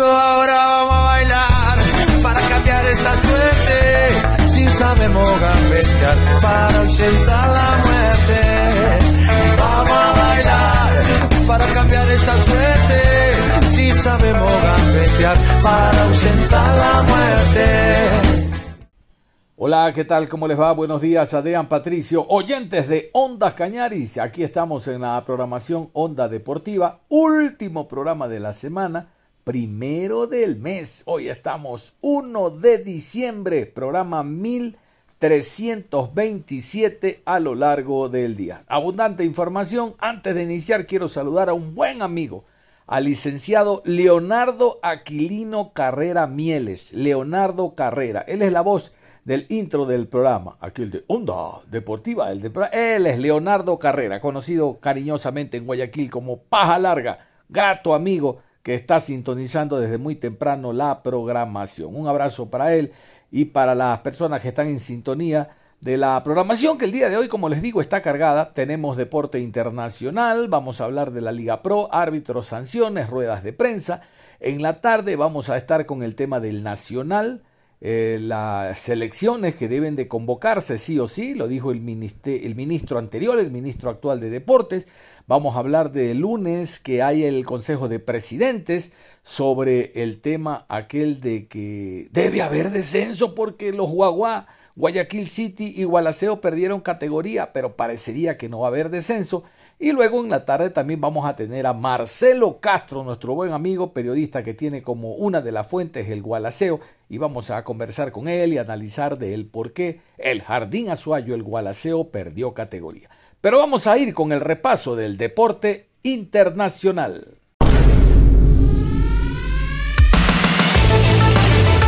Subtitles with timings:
[0.00, 1.78] Eso ahora vamos a bailar
[2.22, 4.48] para cambiar esta suerte.
[4.48, 8.40] Si sabemos gambetear para ausentar la muerte.
[9.58, 11.04] Vamos a bailar
[11.46, 13.66] para cambiar esta suerte.
[13.74, 17.66] Si sabemos gambetear para ausentar la muerte.
[19.56, 20.30] Hola, ¿qué tal?
[20.30, 20.72] ¿Cómo les va?
[20.72, 24.16] Buenos días, Adean Patricio, oyentes de Ondas Cañaris.
[24.16, 29.08] Aquí estamos en la programación Onda Deportiva, último programa de la semana,
[29.50, 31.02] primero del mes.
[31.06, 38.62] Hoy estamos 1 de diciembre, programa 1327 a lo largo del día.
[38.68, 39.96] Abundante información.
[39.98, 42.44] Antes de iniciar, quiero saludar a un buen amigo,
[42.86, 46.92] al licenciado Leonardo Aquilino Carrera Mieles.
[46.92, 48.92] Leonardo Carrera, él es la voz
[49.24, 54.20] del intro del programa, aquí el de Onda Deportiva, el de, él es Leonardo Carrera,
[54.20, 60.72] conocido cariñosamente en Guayaquil como Paja Larga, grato amigo que está sintonizando desde muy temprano
[60.72, 61.94] la programación.
[61.96, 62.92] Un abrazo para él
[63.30, 65.50] y para las personas que están en sintonía
[65.80, 68.52] de la programación que el día de hoy, como les digo, está cargada.
[68.52, 74.02] Tenemos deporte internacional, vamos a hablar de la Liga Pro, árbitros, sanciones, ruedas de prensa.
[74.40, 77.42] En la tarde vamos a estar con el tema del Nacional,
[77.82, 82.98] eh, las selecciones que deben de convocarse sí o sí, lo dijo el, el ministro
[82.98, 84.86] anterior, el ministro actual de Deportes.
[85.26, 88.92] Vamos a hablar de lunes que hay el Consejo de Presidentes
[89.22, 94.46] sobre el tema aquel de que debe haber descenso porque los guaguá,
[94.76, 99.44] Guayaquil City y Gualaceo perdieron categoría, pero parecería que no va a haber descenso.
[99.82, 103.94] Y luego en la tarde también vamos a tener a Marcelo Castro, nuestro buen amigo
[103.94, 108.28] periodista que tiene como una de las fuentes el Gualaceo, y vamos a conversar con
[108.28, 113.08] él y analizar de él por qué el Jardín Azuayo, el Gualaceo, perdió categoría.
[113.40, 117.38] Pero vamos a ir con el repaso del deporte internacional.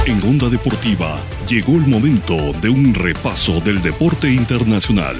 [0.06, 5.16] En Onda Deportiva llegó el momento de un repaso del deporte internacional.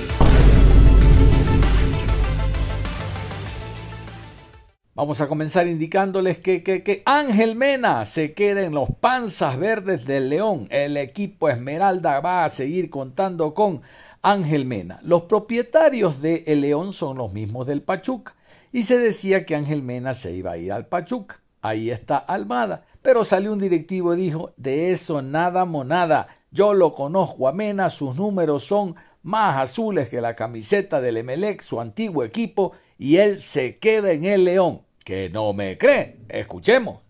[5.03, 10.05] Vamos a comenzar indicándoles que, que, que, Ángel Mena se queda en los panzas verdes
[10.05, 10.69] del León.
[10.71, 13.83] El equipo Esmeralda va a seguir contando con
[14.23, 15.01] Ángel Mena.
[15.03, 18.37] Los propietarios de El León son los mismos del Pachuca.
[18.71, 21.41] Y se decía que Ángel Mena se iba a ir al Pachuca.
[21.63, 22.85] Ahí está Almada.
[23.03, 26.29] Pero salió un directivo y dijo, de eso nada monada.
[26.53, 31.61] Yo lo conozco a Mena, sus números son más azules que la camiseta del Emelec,
[31.61, 34.83] su antiguo equipo, y él se queda en el León.
[35.05, 36.17] Que no me cree.
[36.29, 37.02] Escuchemos.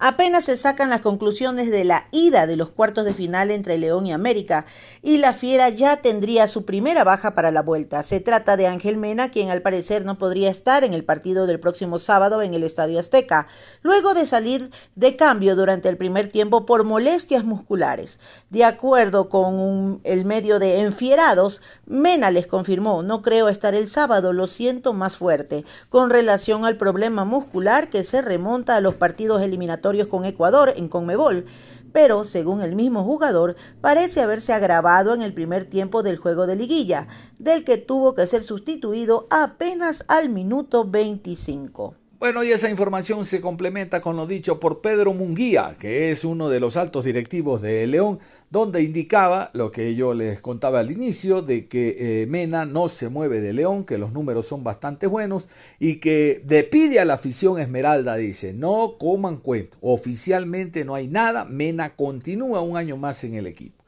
[0.00, 4.06] Apenas se sacan las conclusiones de la ida de los cuartos de final entre León
[4.06, 4.64] y América,
[5.02, 8.04] y la Fiera ya tendría su primera baja para la vuelta.
[8.04, 11.58] Se trata de Ángel Mena, quien al parecer no podría estar en el partido del
[11.58, 13.48] próximo sábado en el Estadio Azteca,
[13.82, 18.20] luego de salir de cambio durante el primer tiempo por molestias musculares.
[18.50, 24.32] De acuerdo con el medio de Enfierados, Mena les confirmó, no creo estar el sábado,
[24.32, 29.42] lo siento más fuerte, con relación al problema muscular que se remonta a los partidos
[29.42, 31.46] eliminatorios con Ecuador en Conmebol,
[31.92, 36.56] pero según el mismo jugador parece haberse agravado en el primer tiempo del juego de
[36.56, 41.94] liguilla, del que tuvo que ser sustituido apenas al minuto 25.
[42.20, 46.48] Bueno, y esa información se complementa con lo dicho por Pedro Munguía, que es uno
[46.48, 48.18] de los altos directivos de León,
[48.50, 53.08] donde indicaba lo que yo les contaba al inicio, de que eh, Mena no se
[53.08, 55.46] mueve de León, que los números son bastante buenos
[55.78, 61.06] y que le pide a la afición Esmeralda, dice, no coman cuento, oficialmente no hay
[61.06, 63.84] nada, Mena continúa un año más en el equipo.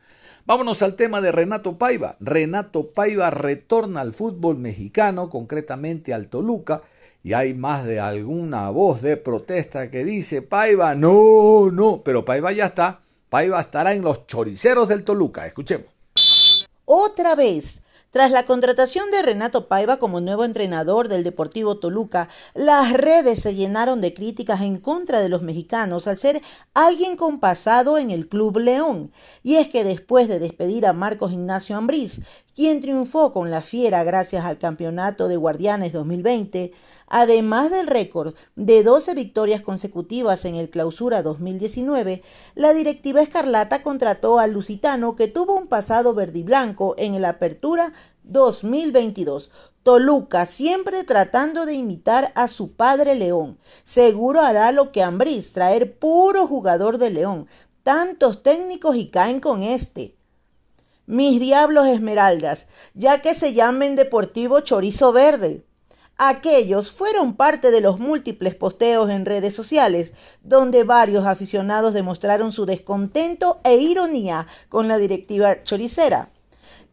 [0.46, 2.16] Vámonos al tema de Renato Paiva.
[2.20, 6.82] Renato Paiva retorna al fútbol mexicano, concretamente al Toluca,
[7.22, 12.52] y hay más de alguna voz de protesta que dice, Paiva, no, no, pero Paiva
[12.52, 15.86] ya está, Paiva estará en los choriceros del Toluca, escuchemos.
[16.84, 22.92] Otra vez, Tras la contratación de Renato Paiva como nuevo entrenador del Deportivo Toluca, las
[22.92, 26.42] redes se llenaron de críticas en contra de los mexicanos al ser
[26.74, 29.12] alguien con pasado en el Club León.
[29.44, 32.20] Y es que después de despedir a Marcos Ignacio Ambriz,
[32.54, 36.72] quien triunfó con la Fiera gracias al Campeonato de Guardianes 2020,
[37.06, 42.22] además del récord de 12 victorias consecutivas en el Clausura 2019,
[42.54, 47.24] la directiva Escarlata contrató al Lusitano que tuvo un pasado verde y blanco en el
[47.24, 47.92] Apertura
[48.24, 49.50] 2022.
[49.82, 53.58] Toluca, siempre tratando de imitar a su padre León.
[53.82, 57.46] Seguro hará lo que Ambriz, traer puro jugador de León.
[57.82, 60.19] Tantos técnicos y caen con este.
[61.10, 65.66] Mis diablos esmeraldas, ya que se llamen Deportivo Chorizo Verde.
[66.16, 70.12] Aquellos fueron parte de los múltiples posteos en redes sociales,
[70.44, 76.30] donde varios aficionados demostraron su descontento e ironía con la directiva choricera.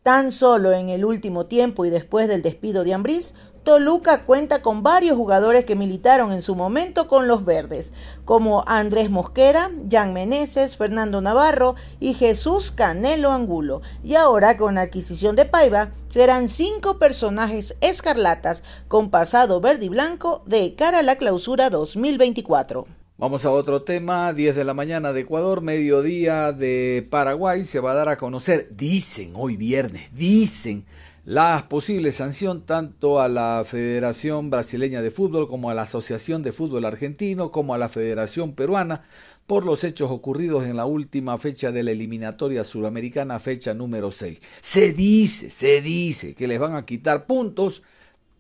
[0.02, 3.36] Tan solo en el último tiempo y después del despido de Ambriz,
[3.68, 7.92] Toluca cuenta con varios jugadores que militaron en su momento con los verdes,
[8.24, 13.82] como Andrés Mosquera, Jan Meneses, Fernando Navarro y Jesús Canelo Angulo.
[14.06, 19.90] Y ahora con la adquisición de Paiva serán cinco personajes escarlatas con pasado verde y
[19.90, 22.88] blanco de cara a la clausura 2024.
[23.20, 27.92] Vamos a otro tema, 10 de la mañana de Ecuador, mediodía de Paraguay, se va
[27.92, 30.86] a dar a conocer, dicen hoy viernes, dicen
[31.28, 36.54] la posible sanción tanto a la Federación Brasileña de Fútbol como a la Asociación de
[36.54, 39.02] Fútbol Argentino como a la Federación Peruana
[39.46, 44.42] por los hechos ocurridos en la última fecha de la eliminatoria suramericana, fecha número 6.
[44.62, 47.84] Se dice, se dice que les van a quitar puntos,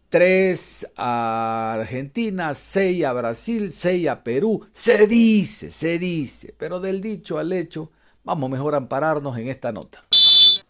[0.07, 7.01] 3 a Argentina, 6 a Brasil, 6 a Perú, se dice, se dice, pero del
[7.01, 7.91] dicho al hecho,
[8.23, 10.05] vamos mejor a ampararnos en esta nota.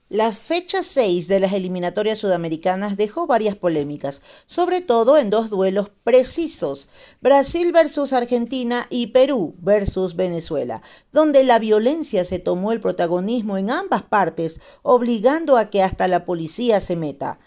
[0.10, 5.92] La fecha 6 de las eliminatorias sudamericanas dejó varias polémicas, sobre todo en dos duelos
[6.06, 6.88] precisos,
[7.20, 10.82] Brasil versus Argentina y Perú versus Venezuela,
[11.12, 16.24] donde la violencia se tomó el protagonismo en ambas partes, obligando a que hasta la
[16.24, 17.40] policía se meta.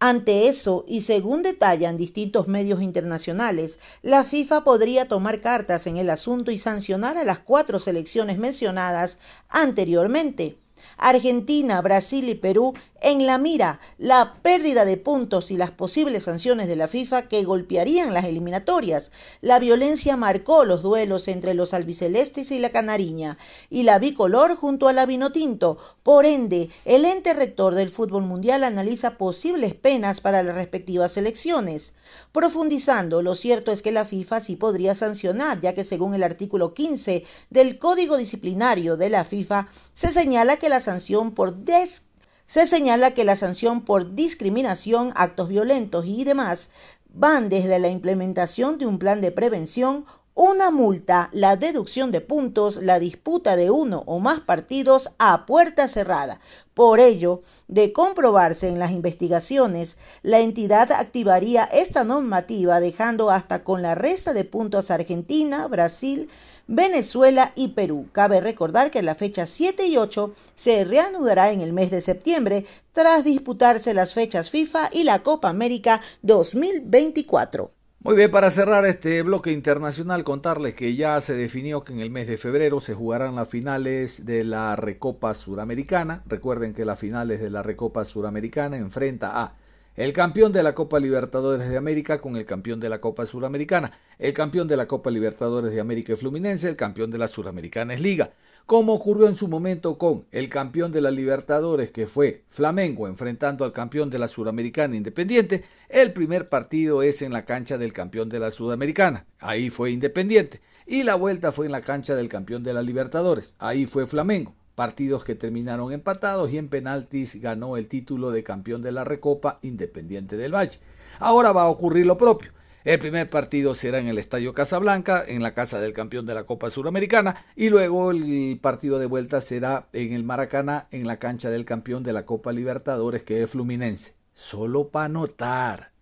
[0.00, 6.10] Ante eso, y según detallan distintos medios internacionales, la FIFA podría tomar cartas en el
[6.10, 9.18] asunto y sancionar a las cuatro selecciones mencionadas
[9.48, 10.56] anteriormente.
[11.00, 16.68] Argentina, Brasil y Perú en la mira la pérdida de puntos y las posibles sanciones
[16.68, 19.10] de la FIFA que golpearían las eliminatorias.
[19.40, 23.38] La violencia marcó los duelos entre los albicelestes y la canariña
[23.70, 25.78] y la bicolor junto a la vinotinto.
[26.02, 31.94] Por ende, el ente rector del fútbol mundial analiza posibles penas para las respectivas selecciones.
[32.32, 36.74] Profundizando, lo cierto es que la FIFA sí podría sancionar, ya que según el artículo
[36.74, 42.02] 15 del Código Disciplinario de la FIFA, se señala que la sanción por des
[42.46, 46.70] se señala que la sanción por discriminación, actos violentos y demás
[47.12, 50.04] van desde la implementación de un plan de prevención,
[50.34, 55.88] una multa, la deducción de puntos, la disputa de uno o más partidos a puerta
[55.88, 56.40] cerrada.
[56.72, 63.82] Por ello, de comprobarse en las investigaciones, la entidad activaría esta normativa dejando hasta con
[63.82, 66.30] la resta de puntos Argentina, Brasil,
[66.68, 68.06] Venezuela y Perú.
[68.12, 72.64] Cabe recordar que la fecha 7 y 8 se reanudará en el mes de septiembre
[72.92, 77.79] tras disputarse las fechas FIFA y la Copa América 2024.
[78.02, 82.08] Muy bien, para cerrar este bloque internacional, contarles que ya se definió que en el
[82.08, 86.22] mes de febrero se jugarán las finales de la Recopa Suramericana.
[86.24, 89.54] Recuerden que las finales de la Recopa Suramericana enfrenta a
[89.96, 93.92] el campeón de la Copa Libertadores de América con el campeón de la Copa Suramericana.
[94.18, 97.92] El campeón de la Copa Libertadores de América es Fluminense, el campeón de la Suramericana
[97.92, 98.30] es Liga.
[98.70, 103.64] Como ocurrió en su momento con el campeón de la Libertadores, que fue Flamengo, enfrentando
[103.64, 108.28] al campeón de la Suramericana Independiente, el primer partido es en la cancha del campeón
[108.28, 109.26] de la Sudamericana.
[109.40, 110.60] Ahí fue Independiente.
[110.86, 113.54] Y la vuelta fue en la cancha del campeón de la Libertadores.
[113.58, 118.82] Ahí fue Flamengo partidos que terminaron empatados y en penaltis ganó el título de campeón
[118.82, 120.78] de la Recopa Independiente del Valle.
[121.18, 122.52] Ahora va a ocurrir lo propio.
[122.84, 126.44] El primer partido será en el Estadio Casablanca, en la casa del campeón de la
[126.44, 131.50] Copa Suramericana, y luego el partido de vuelta será en el Maracaná, en la cancha
[131.50, 134.14] del campeón de la Copa Libertadores, que es Fluminense.
[134.32, 135.92] Solo para notar,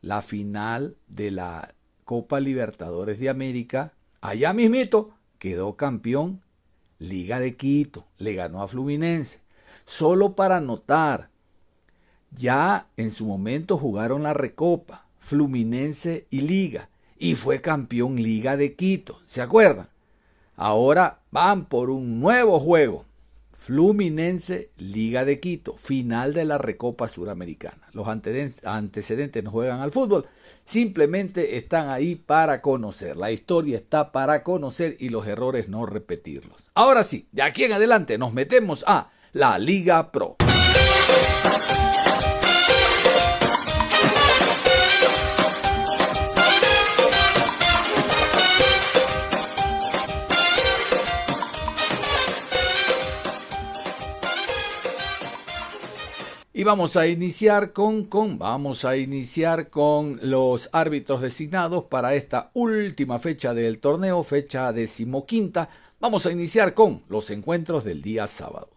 [0.00, 6.42] la final de la Copa Libertadores de América, allá mismito, quedó campeón
[6.98, 9.40] Liga de Quito le ganó a Fluminense.
[9.84, 11.30] Solo para notar,
[12.30, 18.76] ya en su momento jugaron la Recopa, Fluminense y Liga, y fue campeón Liga de
[18.76, 19.88] Quito, ¿se acuerdan?
[20.54, 23.06] Ahora van por un nuevo juego.
[23.50, 27.88] Fluminense, Liga de Quito, final de la Recopa Suramericana.
[27.92, 30.26] Los antecedentes no juegan al fútbol,
[30.64, 33.16] simplemente están ahí para conocer.
[33.16, 36.70] La historia está para conocer y los errores no repetirlos.
[36.72, 40.36] Ahora sí, de aquí en adelante nos metemos a la Liga Pro.
[56.66, 63.20] Vamos a iniciar con, con, vamos a iniciar con los árbitros designados para esta última
[63.20, 65.70] fecha del torneo, fecha decimoquinta.
[66.00, 68.68] Vamos a iniciar con los encuentros del día sábado.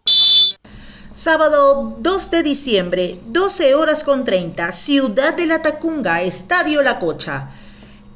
[1.12, 7.50] Sábado 2 de diciembre, 12 horas con 30, Ciudad de la Tacunga, Estadio La Cocha.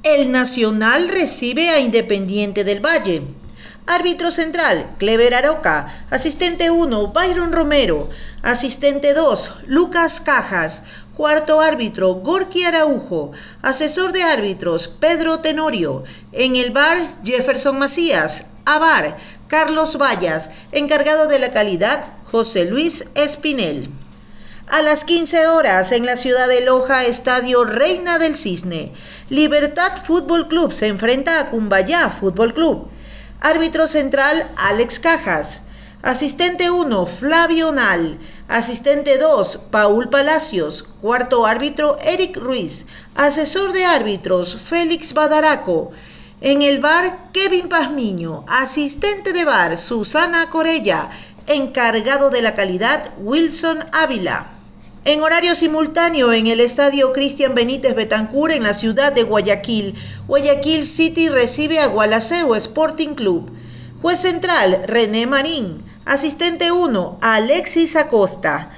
[0.04, 3.22] El Nacional recibe a Independiente del Valle.
[3.86, 6.06] Árbitro central, Clever Aroca.
[6.08, 8.08] Asistente 1, Byron Romero.
[8.42, 10.84] Asistente 2, Lucas Cajas.
[11.14, 13.32] Cuarto árbitro, Gorky Araujo.
[13.60, 16.02] Asesor de árbitros, Pedro Tenorio.
[16.32, 18.46] En el bar, Jefferson Macías.
[18.64, 20.48] Abar, Carlos Vallas.
[20.72, 23.90] Encargado de la calidad, José Luis Espinel.
[24.66, 28.94] A las 15 horas en la ciudad de Loja, Estadio Reina del Cisne.
[29.28, 32.93] Libertad Fútbol Club se enfrenta a Cumbayá Fútbol Club.
[33.40, 35.62] Árbitro central, Alex Cajas.
[36.02, 38.18] Asistente 1, Flavio Nal.
[38.48, 40.82] Asistente 2, Paul Palacios.
[41.00, 42.86] Cuarto árbitro, Eric Ruiz.
[43.14, 45.92] Asesor de árbitros, Félix Badaraco.
[46.40, 48.44] En el bar, Kevin Pazmiño.
[48.48, 51.10] Asistente de bar, Susana Corella.
[51.46, 54.48] Encargado de la calidad, Wilson Ávila.
[55.06, 59.96] En horario simultáneo en el estadio Cristian Benítez Betancur en la ciudad de Guayaquil,
[60.26, 63.52] Guayaquil City recibe a Gualaceo Sporting Club.
[64.00, 65.84] Juez central, René Marín.
[66.06, 68.70] Asistente 1, Alexis Acosta.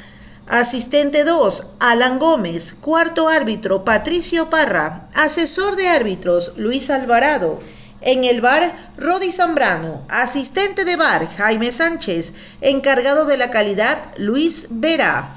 [0.49, 2.75] Asistente 2, Alan Gómez.
[2.81, 5.09] Cuarto árbitro, Patricio Parra.
[5.15, 7.61] Asesor de árbitros, Luis Alvarado.
[8.01, 10.05] En el bar, Rodi Zambrano.
[10.09, 12.35] Asistente de bar, Jaime Sánchez.
[12.61, 15.37] Encargado de la calidad, Luis Vera.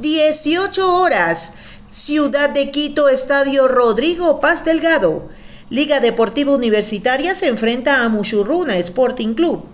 [0.00, 1.52] 18 horas.
[1.90, 5.28] Ciudad de Quito, Estadio Rodrigo Paz Delgado.
[5.68, 9.64] Liga Deportiva Universitaria se enfrenta a Muchurruna Sporting Club.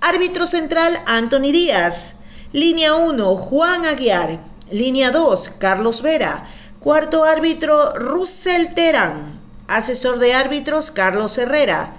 [0.00, 2.16] Árbitro central Anthony Díaz.
[2.52, 4.40] Línea 1 Juan Aguiar.
[4.70, 6.46] Línea 2 Carlos Vera.
[6.78, 9.40] Cuarto árbitro Russell Terán.
[9.66, 11.96] Asesor de árbitros Carlos Herrera.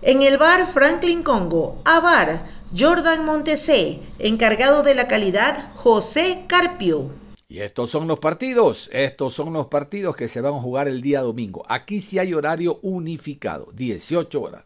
[0.00, 1.80] En el bar Franklin Congo.
[1.84, 7.08] A bar Jordan Montesé, encargado de la calidad José Carpio.
[7.48, 11.00] Y estos son los partidos, estos son los partidos que se van a jugar el
[11.00, 11.64] día domingo.
[11.68, 14.64] Aquí sí hay horario unificado, 18 horas.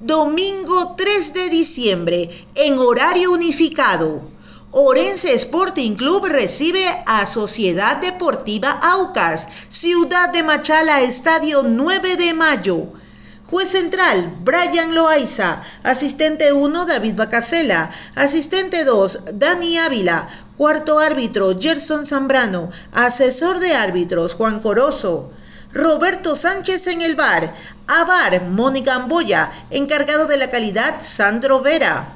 [0.00, 4.22] Domingo 3 de diciembre, en horario unificado.
[4.70, 12.92] Orense Sporting Club recibe a Sociedad Deportiva Aucas, Ciudad de Machala, Estadio 9 de Mayo.
[13.50, 15.62] Juez central, Brian Loaiza.
[15.82, 17.90] Asistente 1, David Bacasela.
[18.14, 20.28] Asistente 2, Dani Ávila.
[20.58, 22.70] Cuarto árbitro, Gerson Zambrano.
[22.92, 25.32] Asesor de árbitros, Juan Corozo.
[25.72, 27.54] Roberto Sánchez en el bar.
[27.86, 29.50] A bar, Mónica Amboya.
[29.70, 32.06] Encargado de la calidad, Sandro Vera.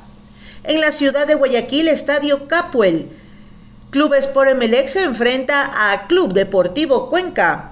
[0.65, 3.09] En la ciudad de Guayaquil, Estadio Capuel.
[3.89, 7.72] Club Sport Emelec se enfrenta a Club Deportivo Cuenca.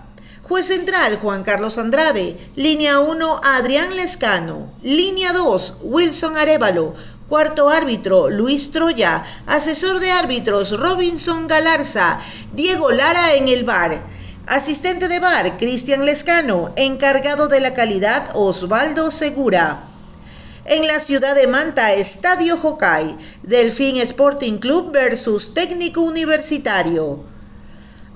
[0.50, 2.36] Juez central Juan Carlos Andrade.
[2.56, 4.74] Línea 1 Adrián Lescano.
[4.82, 6.96] Línea 2 Wilson Arevalo.
[7.28, 9.22] Cuarto árbitro Luis Troya.
[9.46, 12.18] Asesor de árbitros Robinson Galarza.
[12.52, 14.04] Diego Lara en el bar.
[14.48, 16.72] Asistente de bar Cristian Lescano.
[16.74, 19.84] Encargado de la calidad Osvaldo Segura.
[20.64, 23.16] En la ciudad de Manta, Estadio Hokai.
[23.44, 27.29] Delfín Sporting Club versus Técnico Universitario.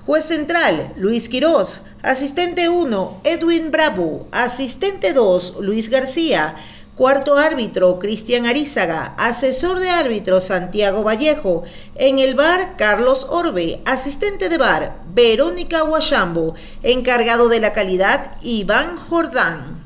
[0.05, 1.81] Juez central, Luis Quirós.
[2.03, 4.27] Asistente 1, Edwin Bravo.
[4.31, 6.53] Asistente 2, Luis García.
[6.93, 9.15] Cuarto árbitro, Cristian Arizaga.
[9.17, 11.63] Asesor de árbitro, Santiago Vallejo.
[11.95, 13.81] En el bar, Carlos Orbe.
[13.85, 16.53] Asistente de bar, Verónica Huachambo.
[16.83, 19.83] Encargado de la calidad, Iván Jordán.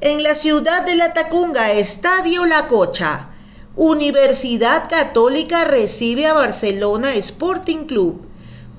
[0.00, 3.30] En la ciudad de La Tacunga, Estadio La Cocha.
[3.74, 8.28] Universidad Católica recibe a Barcelona Sporting Club.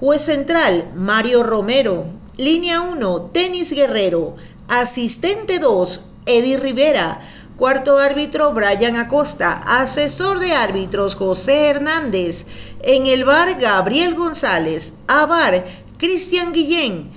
[0.06, 2.04] Juez central, Mario Romero.
[2.36, 4.36] Línea 1, Tenis Guerrero.
[4.68, 7.22] Asistente 2, Eddie Rivera.
[7.56, 9.54] Cuarto árbitro, Brian Acosta.
[9.54, 12.46] Asesor de árbitros, José Hernández.
[12.82, 14.92] En el bar, Gabriel González.
[15.08, 15.64] A bar,
[15.98, 17.10] Cristian Guillén.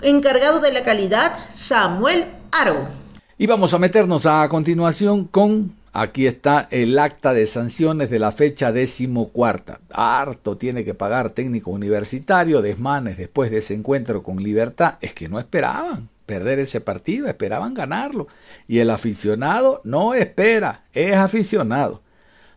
[0.00, 2.84] Encargado de la calidad, Samuel Aro.
[3.36, 8.32] Y vamos a meternos a continuación con Aquí está el acta de sanciones de la
[8.32, 9.78] fecha decimocuarta.
[9.90, 14.94] Harto tiene que pagar técnico universitario, desmanes después de ese encuentro con Libertad.
[15.02, 18.26] Es que no esperaban perder ese partido, esperaban ganarlo.
[18.66, 22.00] Y el aficionado no espera, es aficionado.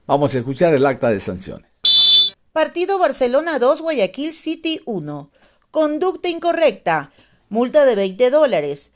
[0.08, 1.68] Vamos a escuchar el acta de sanciones.
[2.54, 5.30] Partido Barcelona 2, Guayaquil City 1.
[5.72, 7.12] Conducta incorrecta.
[7.50, 8.94] Multa de 20 dólares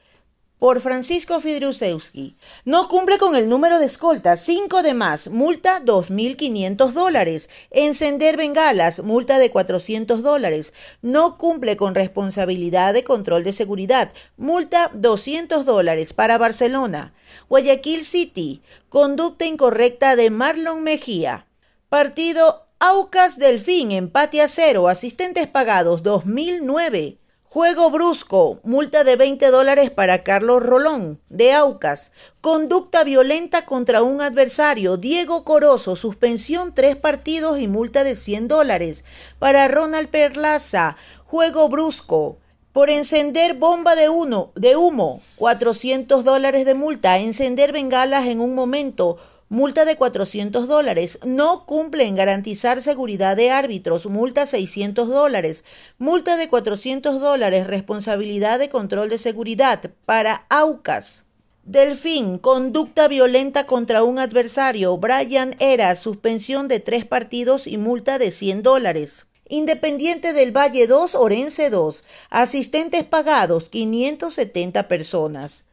[0.60, 2.36] por Francisco Fidrusewski.
[2.66, 7.50] No cumple con el número de escolta, 5 de más, multa 2.500 dólares.
[7.72, 10.74] Encender bengalas, multa de 400 dólares.
[11.02, 17.14] No cumple con responsabilidad de control de seguridad, multa 200 dólares para Barcelona.
[17.48, 21.48] Guayaquil City, conducta incorrecta de Marlon Mejía.
[21.88, 27.18] Partido Aucas Delfín, empate a cero, asistentes pagados 2009.
[27.52, 32.12] Juego brusco, multa de 20 dólares para Carlos Rolón, de Aucas.
[32.42, 39.04] Conducta violenta contra un adversario, Diego Corozo, suspensión tres partidos y multa de 100 dólares.
[39.40, 42.38] Para Ronald Perlaza, juego brusco.
[42.72, 47.18] Por encender bomba de, uno, de humo, 400 dólares de multa.
[47.18, 49.18] Encender bengalas en un momento,
[49.50, 51.20] multa de 400 dólares.
[51.26, 55.66] No cumple en garantizar seguridad de árbitros, multa 600 dólares.
[55.98, 61.26] Multa de 400 dólares, responsabilidad de control de seguridad para AUCAS.
[61.64, 64.98] Delfín, conducta violenta contra un adversario.
[64.98, 69.26] Brian Era, suspensión de tres partidos y multa de 100 dólares.
[69.48, 72.04] Independiente del Valle 2, Orense 2.
[72.30, 75.64] Asistentes pagados, 570 personas.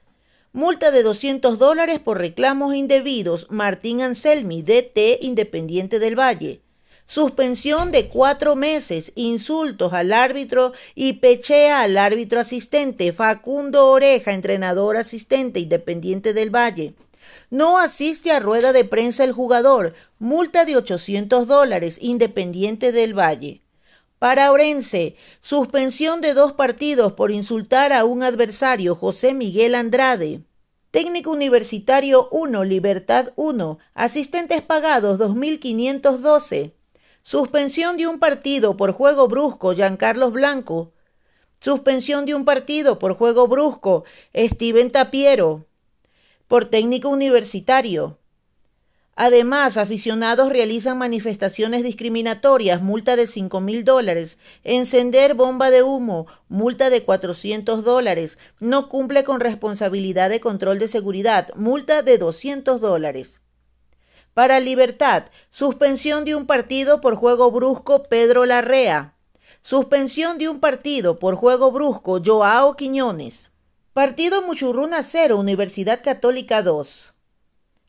[0.56, 3.46] Multa de 200 dólares por reclamos indebidos.
[3.50, 6.62] Martín Anselmi, DT Independiente del Valle.
[7.04, 13.12] Suspensión de cuatro meses, insultos al árbitro y pechea al árbitro asistente.
[13.12, 16.94] Facundo Oreja, entrenador asistente Independiente del Valle.
[17.50, 19.92] No asiste a rueda de prensa el jugador.
[20.18, 23.65] Multa de 800 dólares, Independiente del Valle.
[24.18, 30.40] Para Orense, suspensión de dos partidos por insultar a un adversario, José Miguel Andrade.
[30.90, 36.72] Técnico Universitario 1, Libertad 1, asistentes pagados 2.512.
[37.20, 40.94] Suspensión de un partido por juego brusco, Giancarlos Blanco.
[41.60, 45.66] Suspensión de un partido por juego brusco, Steven Tapiero.
[46.48, 48.16] Por técnico universitario.
[49.18, 56.90] Además, aficionados realizan manifestaciones discriminatorias, multa de 5 mil dólares, encender bomba de humo, multa
[56.90, 63.40] de 400 dólares, no cumple con responsabilidad de control de seguridad, multa de 200 dólares.
[64.34, 69.14] Para Libertad, suspensión de un partido por juego brusco Pedro Larrea.
[69.62, 73.50] Suspensión de un partido por juego brusco Joao Quiñones.
[73.94, 77.15] Partido Muchurruna 0, Universidad Católica 2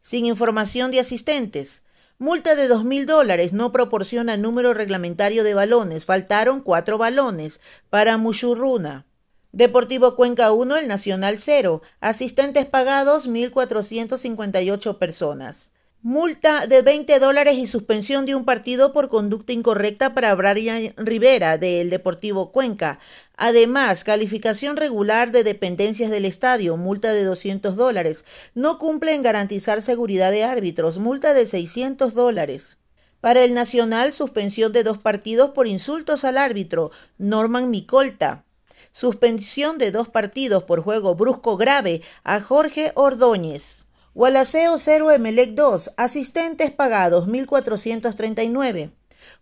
[0.07, 1.83] sin información de asistentes.
[2.17, 6.05] Multa de dos mil dólares no proporciona número reglamentario de balones.
[6.05, 9.05] Faltaron cuatro balones para Mushurruna.
[9.51, 11.81] Deportivo Cuenca 1, el Nacional 0.
[11.99, 15.71] Asistentes pagados 1.458 personas.
[16.09, 21.57] Multa de 20 dólares y suspensión de un partido por conducta incorrecta para Brian Rivera
[21.57, 22.99] del Deportivo Cuenca.
[23.35, 28.23] Además, calificación regular de dependencias del estadio, multa de 200 dólares.
[28.55, 32.77] No cumple en garantizar seguridad de árbitros, multa de 600 dólares.
[33.19, 38.45] Para el Nacional, suspensión de dos partidos por insultos al árbitro, Norman Micolta.
[38.93, 43.86] Suspensión de dos partidos por juego brusco grave a Jorge Ordóñez.
[44.17, 48.89] Gualaceo 0 Emelec 2, asistentes pagados 1439.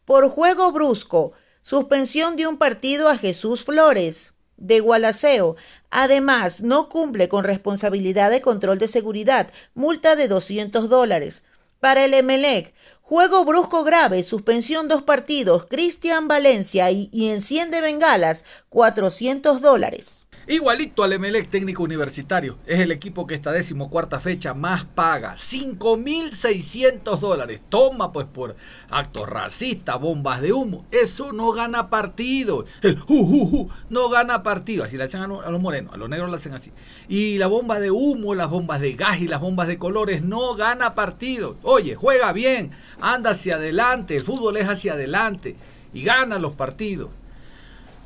[0.03, 5.55] Por juego brusco, suspensión de un partido a Jesús Flores de Gualaceo.
[5.91, 11.43] Además, no cumple con responsabilidad de control de seguridad, multa de 200 dólares.
[11.79, 18.43] Para el Emelec, juego brusco grave, suspensión dos partidos, Cristian Valencia y, y enciende bengalas,
[18.67, 20.24] 400 dólares.
[20.47, 22.59] Igualito al Emelec técnico universitario.
[22.67, 25.33] Es el equipo que esta decimocuarta fecha más paga.
[25.33, 27.61] 5.600 dólares.
[27.67, 28.55] Toma pues por
[28.91, 30.85] actos racistas, bombas de humo.
[30.91, 32.63] Eso no gana partido.
[32.83, 34.83] El uh, no gana partido.
[34.83, 35.95] Así le hacen a, los morenos.
[35.95, 36.71] A los negros lo hacen así.
[37.07, 40.53] Y la bomba de humo, las bombas de gas y las bombas de colores no
[40.53, 41.57] gana partido.
[41.63, 42.69] Oye, juega bien.
[43.01, 44.15] Anda hacia adelante.
[44.15, 45.55] El fútbol es hacia adelante.
[45.91, 47.09] Y gana los partidos.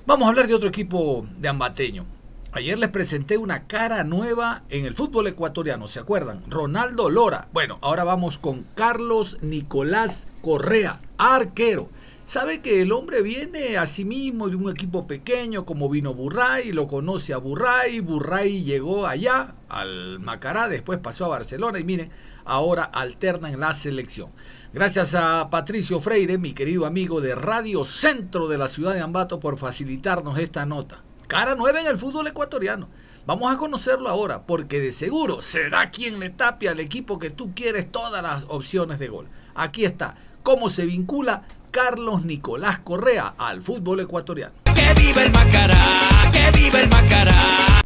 [0.06, 2.19] Vamos a hablar de otro equipo de ambateño.
[2.52, 6.42] Ayer les presenté una cara nueva en el fútbol ecuatoriano, ¿se acuerdan?
[6.50, 7.48] Ronaldo Lora.
[7.54, 11.90] Bueno, ahora vamos con Carlos Nicolás Correa, arquero.
[12.24, 16.72] sabe que el hombre viene a sí mismo de un equipo pequeño como vino Burray,
[16.72, 22.10] lo conoce a Burray, Burray llegó allá al Macará, después pasó a Barcelona y miren,
[22.46, 24.32] ahora alterna en la selección.
[24.74, 29.40] Gracias a Patricio Freire, mi querido amigo de Radio Centro de la ciudad de Ambato,
[29.40, 31.04] por facilitarnos esta nota.
[31.30, 32.90] Cara nueva en el fútbol ecuatoriano.
[33.28, 37.54] Vamos a conocerlo ahora, porque de seguro será quien le tape al equipo que tú
[37.54, 39.28] quieres todas las opciones de gol.
[39.54, 44.56] Aquí está, cómo se vincula Carlos Nicolás Correa al fútbol ecuatoriano.
[44.74, 46.32] ¡Que viva el Macará!
[46.34, 47.84] ¡Que viva el Macará!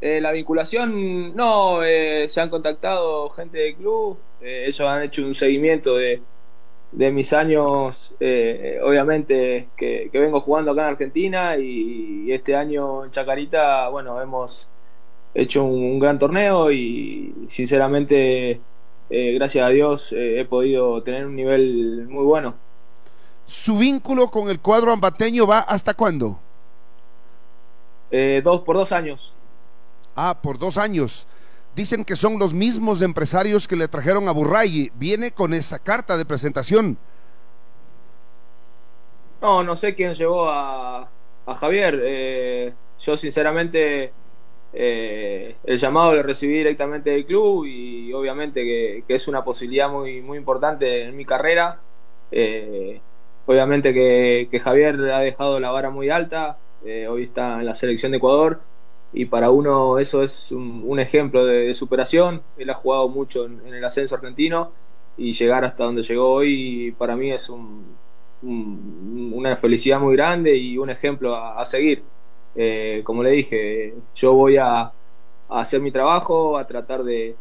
[0.00, 5.24] Eh, la vinculación, no, eh, se han contactado gente del club, eh, ellos han hecho
[5.24, 6.20] un seguimiento de,
[6.92, 8.14] de mis años,
[8.82, 14.68] obviamente, que, vengo jugando acá en Argentina y, este año en Chacarita, bueno, hemos
[15.34, 18.60] hecho un, gran torneo y sinceramente,
[19.10, 22.54] gracias a Dios, he podido tener un nivel muy bueno.
[23.46, 26.38] ¿Su vínculo con el cuadro ambateño va hasta cuándo?
[28.42, 29.32] dos por dos años.
[30.16, 31.27] Ah, por dos años.
[31.78, 34.90] Dicen que son los mismos empresarios que le trajeron a Burray.
[34.96, 36.98] Viene con esa carta de presentación.
[39.40, 41.08] No, no sé quién llevó a,
[41.46, 42.00] Javier.
[42.02, 44.12] Eh, yo sinceramente
[44.72, 48.64] eh, el llamado lo recibí directamente del club y obviamente
[49.06, 51.78] que, es una posibilidad muy, muy importante en mi carrera.
[52.32, 53.00] Eh,
[53.46, 56.58] obviamente que, Javier ha dejado la vara muy alta.
[57.08, 58.62] hoy está en la selección de Ecuador
[59.12, 62.42] y para uno eso es un, ejemplo de, superación.
[62.56, 64.72] Él ha jugado mucho en, el ascenso argentino
[65.16, 67.50] y llegar hasta donde llegó hoy para mí es
[68.42, 72.02] una felicidad muy grande y un ejemplo a, seguir.
[72.54, 74.92] Eh, como le dije, yo voy a,
[75.48, 77.36] hacer mi trabajo, a tratar de,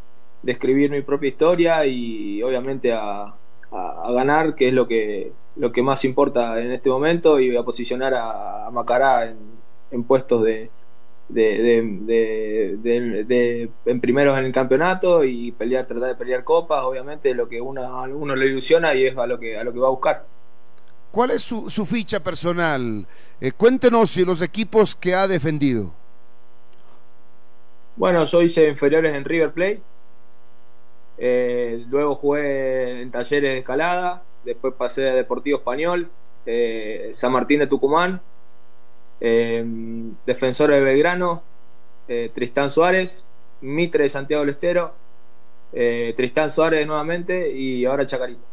[0.45, 3.35] escribir mi propia historia y obviamente a,
[4.09, 8.13] ganar, que es lo que, lo que más importa en este momento, y a posicionar
[8.15, 9.33] a, Macará
[9.91, 10.69] en puestos de,
[11.29, 12.75] de,
[13.27, 17.59] de, en primeros en el campeonato y pelear, tratar de pelear copas, obviamente lo que
[17.59, 20.25] uno, uno le ilusiona y es a lo que, a lo que va a buscar.
[21.11, 23.05] ¿Cuál es su, su ficha personal?
[23.41, 25.91] Eh, cuéntenos los equipos que ha defendido.
[27.95, 29.81] Bueno, yo hice inferiores en River Plate,
[31.17, 36.11] eh, luego jugué en talleres de escalada, después pasé a Deportivo Español,
[36.45, 38.21] eh, San Martín de Tucumán,
[39.19, 39.65] eh,
[40.25, 41.41] defensor de Belgrano,
[42.07, 43.25] eh, Tristán Suárez,
[43.61, 44.93] Mitre de Santiago del Estero,
[45.73, 48.45] eh, Tristán Suárez nuevamente y ahora Chacarita.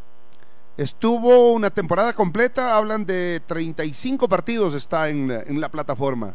[0.77, 6.35] Estuvo una temporada completa, hablan de 35 partidos está en, en la plataforma.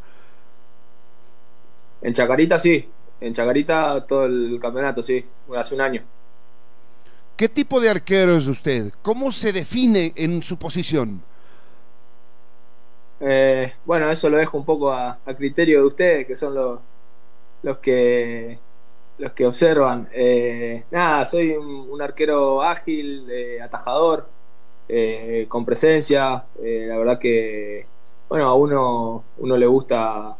[2.01, 2.87] En Chacarita sí,
[3.19, 5.25] en Chacarita todo el campeonato, sí,
[5.57, 6.03] hace un año.
[7.35, 8.91] ¿Qué tipo de arquero es usted?
[9.01, 11.21] ¿Cómo se define en su posición?
[13.21, 16.79] Eh, bueno, eso lo dejo un poco a, criterio de ustedes, que son los,
[17.63, 18.59] los que
[19.17, 20.09] los que observan.
[20.13, 24.27] Eh, nada, soy un, arquero ágil, eh, atajador,
[25.47, 26.45] con presencia.
[26.61, 27.85] la verdad que,
[28.29, 30.37] bueno, a uno, uno le gusta,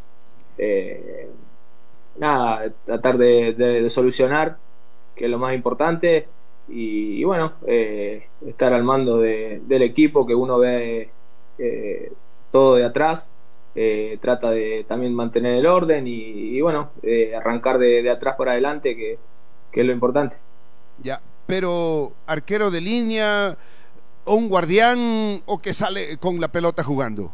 [2.18, 4.58] nada, tratar de, solucionar,
[5.16, 6.28] que es lo más importante.
[6.70, 7.54] Y, bueno,
[8.46, 11.12] estar al mando del equipo que uno ve
[12.52, 13.30] todo de atrás,
[13.76, 18.96] eh, trata de también mantener el orden y, bueno, eh, arrancar de, atrás para adelante,
[18.96, 19.20] que,
[19.72, 20.38] es lo importante.
[21.02, 23.58] Ya, pero arquero de línea,
[24.26, 27.32] o un guardián, o que sale con la pelota jugando.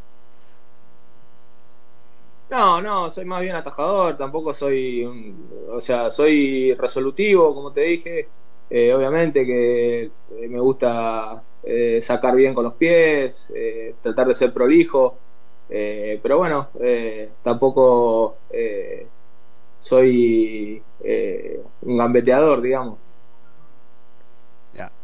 [2.49, 5.33] No, no, soy más bien atajador, tampoco soy,
[5.69, 8.27] o sea, soy resolutivo, como te dije,
[8.69, 10.11] eh, obviamente que
[10.49, 15.17] me gusta eh, sacar bien con los pies, eh, tratar de ser prolijo,
[15.67, 16.69] eh, pero bueno,
[17.41, 18.37] tampoco
[19.79, 20.83] soy
[21.81, 22.99] un gambeteador, digamos.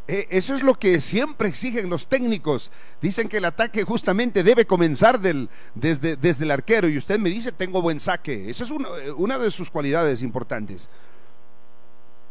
[0.08, 2.70] Eso es lo que siempre exigen los técnicos.
[3.02, 7.30] Dicen que el ataque justamente debe comenzar del, desde, desde el arquero y usted me
[7.30, 8.50] dice tengo buen saque.
[8.50, 8.72] Esa es
[9.16, 10.90] una de sus cualidades importantes.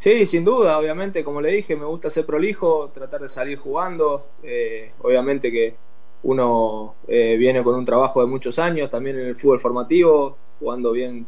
[0.00, 4.28] Sí, sin duda, obviamente, como le dije, me gusta ser prolijo, tratar de salir jugando.
[4.42, 5.76] Eh, obviamente que
[6.22, 10.92] uno eh, viene con un trabajo de muchos años, también en el fútbol formativo, jugando
[10.92, 11.26] bien,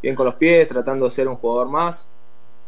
[0.00, 2.08] bien con los pies, tratando de ser un jugador más.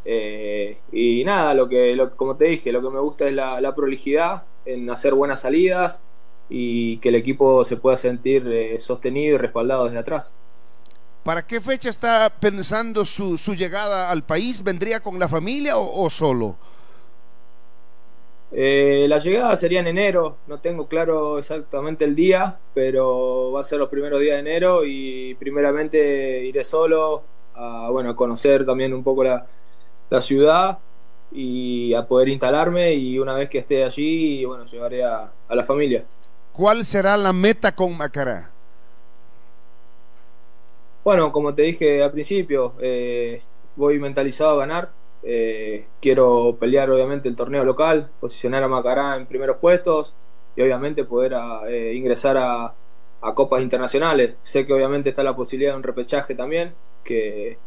[0.05, 3.61] Eh, y nada, lo que, lo, como te dije, lo que me gusta es la,
[3.61, 6.03] la prolijidad, en hacer buenas salidas
[6.49, 10.35] y que el equipo se pueda sentir sostenido y respaldado desde atrás.
[11.25, 14.63] ¿Para qué fecha está pensando su, llegada al país?
[14.63, 16.59] ¿Vendría con la familia o, solo?
[18.53, 23.65] Eh, la llegada sería en enero, no tengo claro exactamente el día, pero va a
[23.65, 27.23] ser los primeros días de enero y primeramente iré solo
[27.55, 29.47] a, bueno, a conocer también un poco la,
[30.11, 30.79] la ciudad
[31.33, 35.65] y a poder instalarme y una vez que esté allí, bueno, llevaré a, a la
[35.65, 36.05] familia.
[36.53, 38.54] ¿Cuál será la meta con Macará?
[41.05, 43.43] Bueno, como te dije al principio, eh,
[43.77, 44.91] voy mentalizado a ganar.
[45.23, 50.15] Eh, quiero pelear obviamente el torneo local, posicionar a Macará en primeros puestos
[50.57, 52.75] y obviamente poder a, eh, ingresar a,
[53.35, 54.37] copas internacionales.
[54.43, 57.59] Sé que obviamente está la posibilidad de un repechaje también, que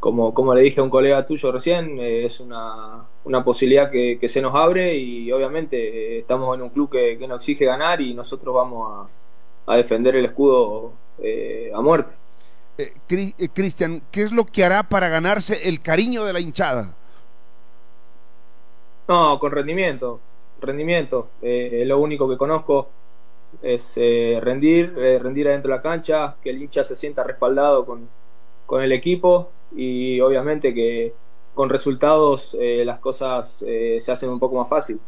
[0.00, 4.18] como, como le dije a un colega tuyo recién, eh, es una, una posibilidad que,
[4.18, 7.66] que, se nos abre y obviamente eh, estamos en un club que, que, nos exige
[7.66, 9.08] ganar y nosotros vamos
[9.66, 12.12] a, a defender el escudo eh, a muerte.
[13.54, 16.94] Cristian, ¿qué es lo que hará para ganarse el cariño de la hinchada?
[19.08, 20.20] No, con rendimiento,
[20.60, 21.28] rendimiento.
[21.40, 22.88] lo único que conozco
[23.62, 28.08] es rendir, rendir adentro de la cancha, que el hincha se sienta respaldado con,
[28.66, 31.14] con el equipo y obviamente que
[31.54, 35.00] con resultados eh, las cosas eh, se hacen un poco más fácil.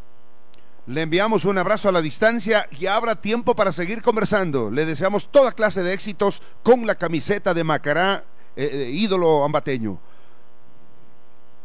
[0.89, 4.71] Le enviamos un abrazo a la distancia y habrá tiempo para seguir conversando.
[4.71, 8.25] Le deseamos toda clase de éxitos con la camiseta de Macará,
[8.57, 10.01] eh, ídolo ambateño.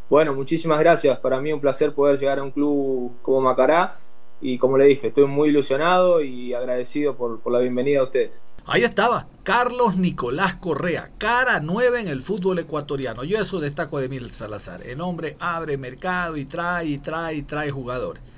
[0.09, 1.17] Bueno, muchísimas gracias.
[1.19, 3.97] Para mí un placer poder llegar a un club como Macará
[4.41, 8.43] y como le dije, estoy muy ilusionado y agradecido por, por la bienvenida a ustedes.
[8.65, 13.23] Ahí estaba, Carlos Nicolás Correa, cara nueva en el fútbol ecuatoriano.
[13.23, 14.85] Yo eso destaco de Emil Salazar.
[14.85, 18.32] El hombre abre mercado y trae y trae y trae jugadores.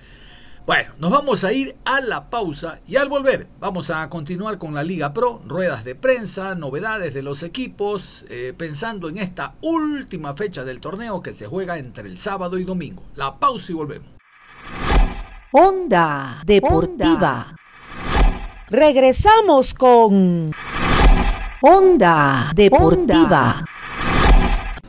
[0.65, 4.73] Bueno, nos vamos a ir a la pausa y al volver vamos a continuar con
[4.73, 10.33] la Liga Pro, ruedas de prensa, novedades de los equipos, eh, pensando en esta última
[10.33, 13.03] fecha del torneo que se juega entre el sábado y domingo.
[13.15, 14.07] La pausa y volvemos.
[15.51, 17.55] Onda Deportiva.
[18.67, 20.51] Regresamos con
[21.61, 23.63] Onda Deportiva.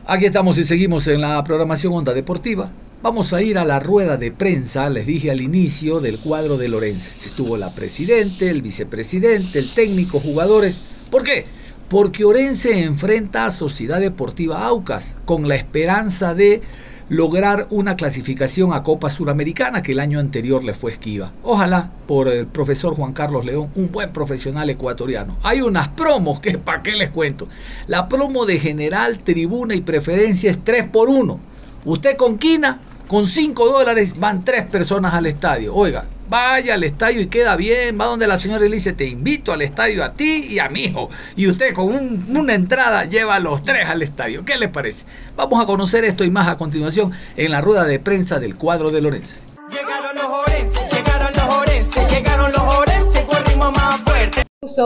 [0.07, 2.67] Aquí estamos y seguimos en la programación Onda Deportiva.
[3.03, 6.67] Vamos a ir a la rueda de prensa, les dije al inicio, del cuadro de
[6.67, 7.11] Lorenzo.
[7.23, 10.79] Estuvo la presidente, el vicepresidente, el técnico, jugadores.
[11.11, 11.45] ¿Por qué?
[11.89, 16.63] Porque Orense enfrenta a Sociedad Deportiva Aucas con la esperanza de
[17.07, 21.33] lograr una clasificación a Copa Suramericana que el año anterior le fue esquiva.
[21.43, 25.37] Ojalá por el profesor Juan Carlos León, un buen profesional ecuatoriano.
[25.43, 27.47] Hay unas promos que para qué les cuento.
[27.85, 31.56] La promo de general, tribuna y preferencia es 3 por 1.
[31.87, 35.73] Usted con quina, con 5 dólares van 3 personas al estadio.
[35.73, 39.53] Oiga, vaya al estadio y queda bien, va donde la señora le dice, te invito
[39.53, 41.09] al estadio a ti y a mi hijo.
[41.37, 44.43] Y usted con un, una entrada lleva a los tres al estadio.
[44.43, 45.05] ¿Qué les parece?
[45.37, 48.91] Vamos a conocer esto y más a continuación en la rueda de prensa del cuadro
[48.91, 49.37] de Lorenzo.
[49.71, 54.43] Llegaron los Orense, llegaron los Orense, llegaron los Orense con ritmo más fuerte.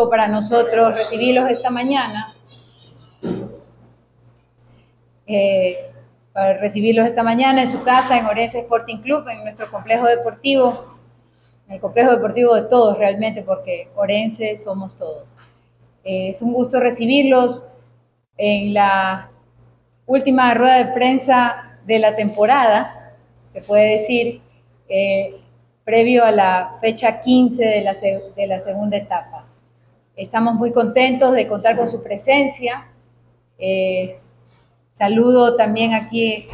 [0.08, 2.36] Para nosotros recibirlos esta mañana.
[5.26, 5.90] Eh,
[6.34, 10.91] para recibirlos esta mañana en su casa en Orense Sporting Club, en nuestro complejo deportivo
[11.72, 15.24] el complejo deportivo de todos realmente, porque Orense somos todos.
[16.04, 17.63] Eh, es un gusto recibirlos
[18.38, 19.30] en la
[20.06, 23.15] última rueda de prensa de la temporada,
[23.54, 24.41] se puede decir,
[24.89, 25.34] eh,
[25.86, 29.46] previo a la fecha 15 de la, de la segunda etapa.
[30.17, 32.88] Estamos muy contentos de contar con su presencia.
[33.58, 34.20] Eh,
[35.02, 36.48] saludo también aquí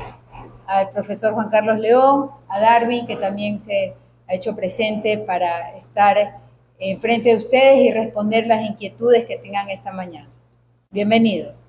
[0.68, 3.94] al profesor Juan Carlos León, a Darwin, que también se
[4.26, 6.40] ha hecho presente para estar
[6.80, 10.30] enfrente de ustedes y responder las inquietudes que tengan esta mañana.
[10.92, 11.66] Bienvenidos.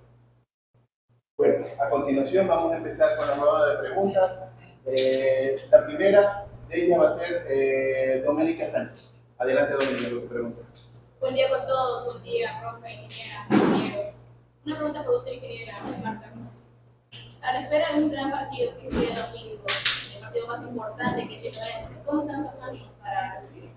[1.37, 4.41] Bueno, a continuación vamos a empezar con la rueda de preguntas.
[4.87, 9.21] Eh, la primera de ellas va a ser eh, Doménica Sánchez.
[9.37, 10.63] Adelante, Doménica, lo que pregunta.
[11.19, 14.13] Buen día con todos, buen día, profe, ingeniera, ingeniero.
[14.65, 16.33] Una pregunta para usted, ingeniera Marta.
[17.43, 19.63] A la espera de un gran partido que sería el domingo,
[20.21, 21.57] partido más importante que tiene
[22.05, 23.71] ¿Cómo están sus ánimos para recibir?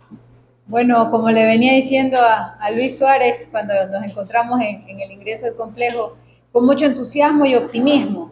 [0.66, 5.56] Bueno, como le venía diciendo a, Luis Suárez cuando nos encontramos en, el ingreso del
[5.56, 6.18] complejo,
[6.52, 8.32] con mucho entusiasmo y optimismo.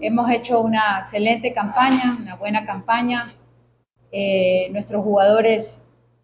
[0.00, 3.34] Hemos hecho una excelente campaña, una buena campaña.
[4.12, 5.80] Eh, nuestros jugadores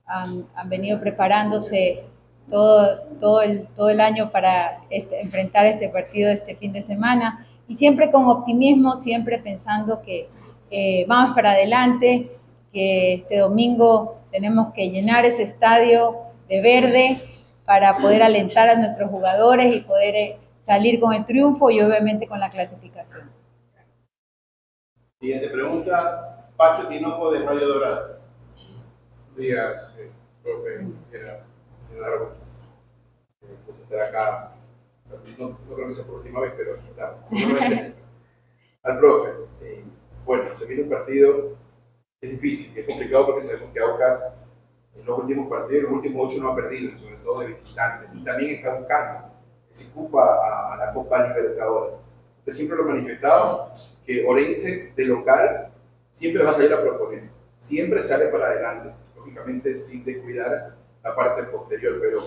[0.07, 2.05] han, venido preparándose
[2.51, 8.11] el, todo el año para este, enfrentar este partido este fin de semana y siempre
[8.11, 10.29] con optimismo, siempre pensando que,
[10.71, 12.31] eh, vamos para adelante,
[12.73, 16.17] que este domingo tenemos que llenar ese estadio
[16.49, 17.23] de verde
[17.65, 22.27] para poder alentar a nuestros jugadores y poder eh, salir con el triunfo y obviamente
[22.27, 23.31] con la clasificación.
[25.21, 28.19] Siguiente pregunta, Pacho Tinoco de Radio Dorada.
[29.35, 30.11] Buenos días, eh,
[30.43, 30.87] profe.
[31.13, 31.45] Era
[31.91, 32.35] Leonardo.
[33.43, 34.56] Eh, gusto estar acá.
[35.39, 36.75] No, no creo que sea por última vez, pero.
[38.83, 39.31] Al profe.
[39.63, 39.85] eh,
[40.25, 41.57] bueno, se viene un partido,
[42.21, 44.25] es difícil, es complicado porque sabemos que Aucas
[44.95, 48.09] en los últimos partidos, los últimos ocho no ha perdido, sobre todo de visitantes.
[48.17, 49.37] Y también está buscando
[49.77, 51.99] se ocupa a, a la Copa Libertadores.
[52.39, 53.73] Usted siempre lo ha manifestado,
[54.07, 55.69] que Orense de local
[56.11, 61.43] siempre va a salir a proponer, siempre sale para adelante, lógicamente sin descuidar la parte
[61.45, 62.21] posterior, pero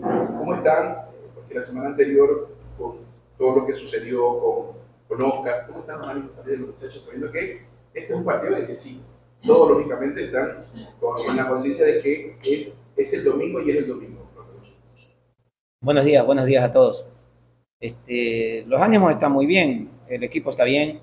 [0.00, 1.06] ¿cómo están?
[1.50, 2.98] Porque la semana anterior, con
[3.36, 4.76] todo lo que sucedió con,
[5.08, 7.02] con Oscar, ¿cómo están los ánimos también de los muchachos?
[7.04, 9.00] Sabiendo que este es un partido decisivo.
[9.44, 10.66] Todos lógicamente están
[11.00, 14.30] con, con la conciencia de que es, es el domingo y es el domingo.
[15.82, 17.04] Buenos días, buenos días a todos.
[17.80, 21.00] Este, los ánimos están muy bien, el equipo está bien.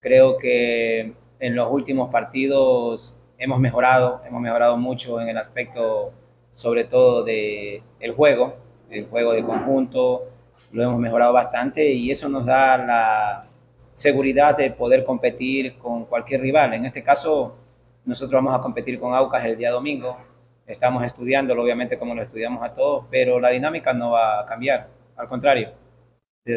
[0.00, 6.12] Creo que en los últimos partidos hemos mejorado, hemos mejorado mucho en el aspecto,
[6.52, 10.28] sobre todo de el juego, el juego de conjunto,
[10.72, 13.46] lo hemos mejorado bastante y eso nos da la
[13.94, 16.74] seguridad de poder competir con cualquier rival.
[16.74, 17.56] En este caso,
[18.04, 20.16] nosotros vamos a competir con Aucas el día domingo.
[20.66, 24.88] Estamos estudiándolo, obviamente, como lo estudiamos a todos, pero la dinámica no va a cambiar.
[25.16, 25.70] Al contrario,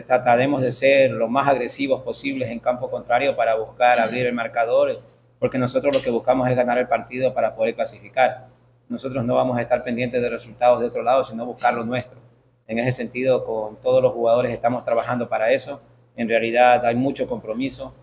[0.05, 5.01] trataremos de ser lo más agresivos posibles en campo contrario para buscar abrir el marcador,
[5.39, 8.50] porque nosotros lo que buscamos es ganar el partido para poder clasificar.
[8.91, 12.19] Nosotros no vamos a estar pendientes de resultados de otro lado, sino buscar lo nuestro.
[12.67, 15.81] En ese sentido, con todos los jugadores estamos trabajando para eso.
[16.17, 17.95] En realidad hay mucho compromiso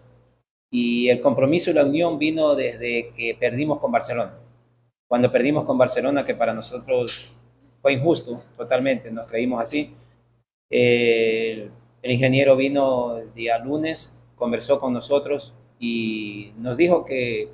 [0.70, 4.32] y el compromiso y la unión vino desde que perdimos con Barcelona.
[5.06, 7.36] Cuando perdimos con Barcelona, que para nosotros
[7.82, 9.94] fue injusto, totalmente, nos creímos así.
[10.70, 11.70] El,
[12.02, 17.50] ingeniero vino el día lunes, conversó con nosotros y nos dijo que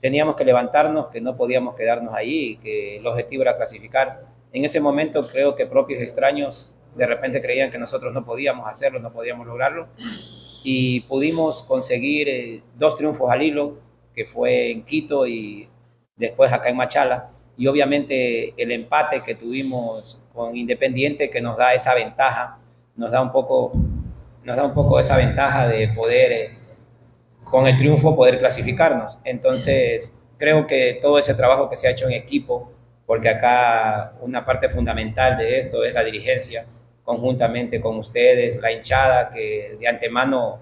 [0.00, 4.24] teníamos que levantarnos, que no podíamos quedarnos ahí, que el objetivo era clasificar.
[4.52, 8.98] En ese momento creo que propios extraños de repente creían que nosotros no podíamos hacerlo,
[9.00, 9.88] no podíamos lograrlo
[10.64, 13.78] y pudimos conseguir eh, dos triunfos al hilo,
[14.14, 15.68] que fue en Quito y
[16.16, 21.72] después acá en Machala, y obviamente el empate que tuvimos con Independiente que nos da
[21.74, 22.58] esa ventaja,
[22.96, 23.70] nos da un poco,
[24.42, 26.50] nos da un poco esa ventaja de poder, eh,
[27.50, 29.18] con el triunfo, poder clasificarnos.
[29.24, 32.72] Entonces, creo que todo ese trabajo que se ha hecho en equipo,
[33.06, 36.66] porque acá una parte fundamental de esto es la dirigencia,
[37.04, 40.58] conjuntamente con ustedes, la hinchada, que de antemano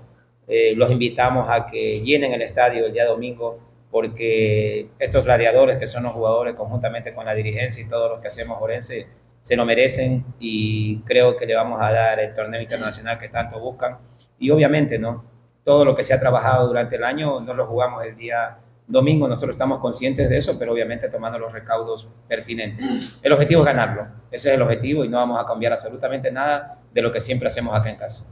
[0.46, 3.58] eh, los invitamos a que llenen el estadio el día domingo,
[3.90, 8.28] porque estos gladiadores que son los jugadores, conjuntamente con la dirigencia y todos los que
[8.28, 9.06] hacemos Orense,
[9.40, 13.58] se lo merecen y creo que le vamos a dar el torneo internacional que tanto
[13.58, 13.98] buscan.
[14.38, 15.33] Y obviamente, ¿no?
[15.64, 19.26] Todo lo que se ha trabajado durante el año no lo jugamos el día domingo,
[19.26, 23.18] nosotros estamos conscientes de eso, pero obviamente tomando los recaudos pertinentes.
[23.22, 26.78] El objetivo es ganarlo, ese es el objetivo y no vamos a cambiar absolutamente nada
[26.92, 28.24] de lo que siempre hacemos acá en casa.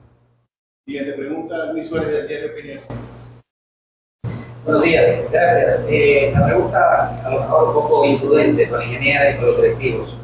[0.85, 2.81] Siguiente pregunta, Luis Suárez del diario Opinión.
[4.65, 5.85] Buenos días, gracias.
[5.89, 9.57] Eh, la pregunta a lo mejor un poco imprudente para la ingeniera y para los
[9.57, 10.19] colectivos.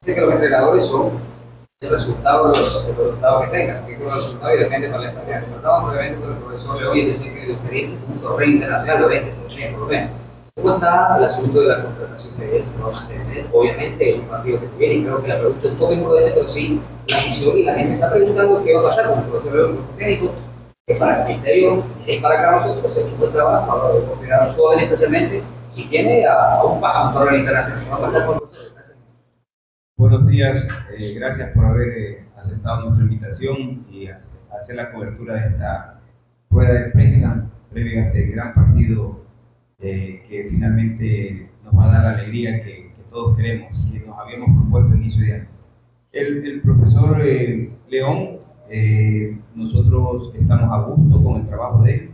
[0.00, 1.33] Sé que los entrenadores son
[1.80, 5.08] el resultado los, de los resultados que tengas, porque los resultados y depende para la
[5.08, 5.44] estancia.
[5.54, 9.34] Pasamos brevemente con el profesor León y decir que dice como un torneo internacional Orense,
[9.72, 10.10] por lo menos.
[10.56, 12.66] ¿Cómo está el asunto de la contratación de él?
[12.66, 13.46] ¿Se va a mantener?
[13.52, 15.92] Obviamente es un partido que se viene y creo que la pregunta es un poco
[15.92, 19.18] imprudente, pero sí, la misión y la gente está preguntando qué va a pasar con
[19.18, 20.32] el profesor León como técnico,
[20.86, 23.86] que para el ministerio es para acá nosotros, se ha hecho un buen trabajo, a
[24.14, 25.42] operar a los jóvenes especialmente,
[25.74, 27.80] y tiene a, a un paso a un internacional.
[27.82, 28.73] ¿Se va a pasar con nosotros?
[29.96, 30.66] Buenos días,
[30.98, 36.00] eh, gracias por haber eh, aceptado nuestra invitación y hacer, la cobertura de esta
[36.50, 39.20] rueda de prensa previa a este gran partido
[39.78, 44.18] eh, que finalmente nos va a dar la alegría que, que, todos queremos, que nos
[44.18, 45.48] habíamos propuesto a inicio de año.
[46.10, 48.40] El, el profesor eh, León,
[49.54, 52.10] nosotros estamos a gusto con el trabajo de él,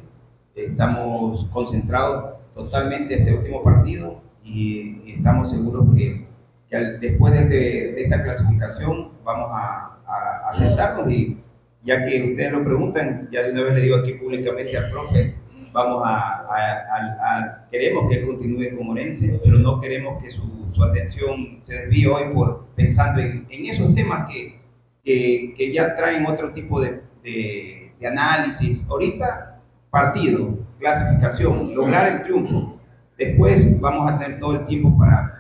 [0.55, 6.30] estamos concentrados totalmente en este último partido y, y estamos seguros que
[6.77, 11.39] al, después de, este, de, esta clasificación vamos a, a, a, sentarnos y
[11.83, 15.35] ya que ustedes lo preguntan, ya de una vez le digo aquí públicamente al profe,
[15.73, 20.43] vamos a, a queremos que él continúe como Orense, pero no queremos que su,
[20.73, 24.61] su atención se desvíe hoy por pensando en, en esos temas que,
[25.05, 28.85] que, que, ya traen otro tipo de, de, de análisis.
[28.89, 29.61] Ahorita,
[29.91, 32.79] partido, clasificación, lograr el triunfo.
[33.17, 35.40] Después vamos a tener todo el tiempo para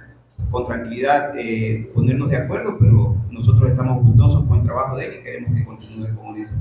[0.50, 5.14] con tranquilidad eh, ponernos de acuerdo, pero nosotros estamos gustosos con el trabajo de él
[5.20, 6.54] y queremos que continúe como dice.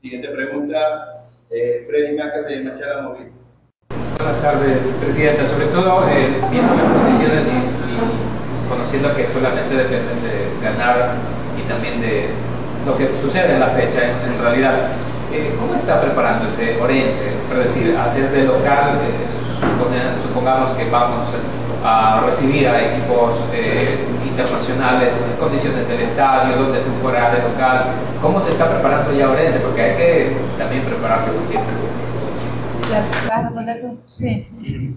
[0.00, 0.78] Siguiente pregunta,
[1.54, 3.28] Eh, Freddy Macas de Machala Móvil.
[4.16, 5.46] Buenas tardes, Presidenta.
[5.46, 11.12] Sobre todo, eh, viendo las condiciones y, y conociendo que solamente dependen de ganar
[11.60, 12.28] y también de
[12.86, 14.96] lo que sucede en la fecha, en, en realidad,
[15.30, 17.20] eh, ¿cómo está preparándose Orense?
[17.52, 19.28] Es decir, hacer de local, eh,
[19.60, 21.28] supone- supongamos que vamos
[21.84, 27.86] a recibir a equipos eh, internacionales en condiciones del estadio, donde se fuera de local.
[28.20, 29.58] ¿Cómo se está preparando ya Orense?
[29.60, 31.66] Porque hay que también prepararse con tiempo.
[33.28, 33.98] ¿Vas a responder tú?
[34.06, 34.46] Sí.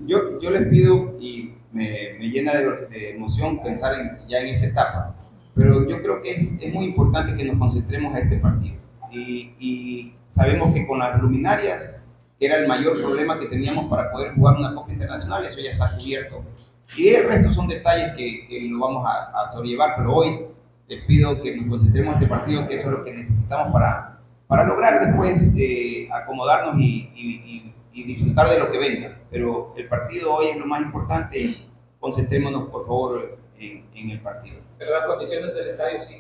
[0.06, 4.48] Yo, yo les pido y me, me llena de, de emoción pensar en- ya en
[4.48, 5.16] esa etapa,
[5.56, 8.76] pero yo creo que es, es muy importante que nos concentremos a este partido.
[9.12, 11.92] Y, y sabemos que con las luminarias
[12.40, 15.96] era el mayor problema que teníamos para poder jugar una Copa Internacional, eso ya está
[15.96, 16.44] cubierto.
[16.98, 20.40] Y el resto son detalles que, que lo vamos a, a sobrellevar, pero hoy
[20.88, 24.20] les pido que nos concentremos en este partido, que eso es lo que necesitamos para,
[24.48, 29.18] para lograr después eh, acomodarnos y, y- y- y disfrutar de lo que venga.
[29.32, 31.70] Pero el partido hoy es lo más importante y
[32.00, 34.58] concentrémonos, por favor, en, en el partido.
[34.78, 36.16] Pero las condiciones del estadio sí.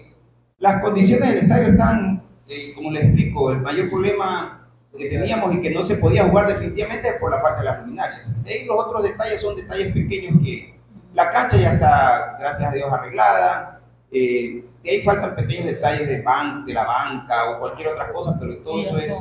[0.59, 4.64] Las condiciones del estadio están, eh, como les explico, el mayor problema
[4.97, 8.43] que teníamos y que no se podía jugar definitivamente por la falta de las luminarias.
[8.43, 10.75] De ahí los otros detalles son detalles pequeños que
[11.13, 13.81] la cancha ya está, gracias a Dios, arreglada.
[14.11, 18.37] Eh, de ahí faltan pequeños detalles de, ban de la banca o cualquier otra cosa,
[18.39, 19.13] pero todo eso es,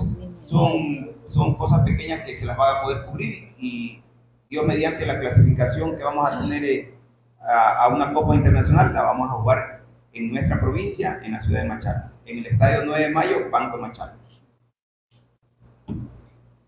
[0.44, 4.02] son, son cosas pequeñas que se las va a poder cubrir y
[4.50, 6.94] yo mediante la clasificación que vamos a tener eh,
[7.40, 9.80] a, a una Copa Internacional la vamos a jugar
[10.12, 13.78] en nuestra provincia, en la ciudad de Machala, en el Estadio 9 de Mayo, Banco
[13.78, 14.14] Machala.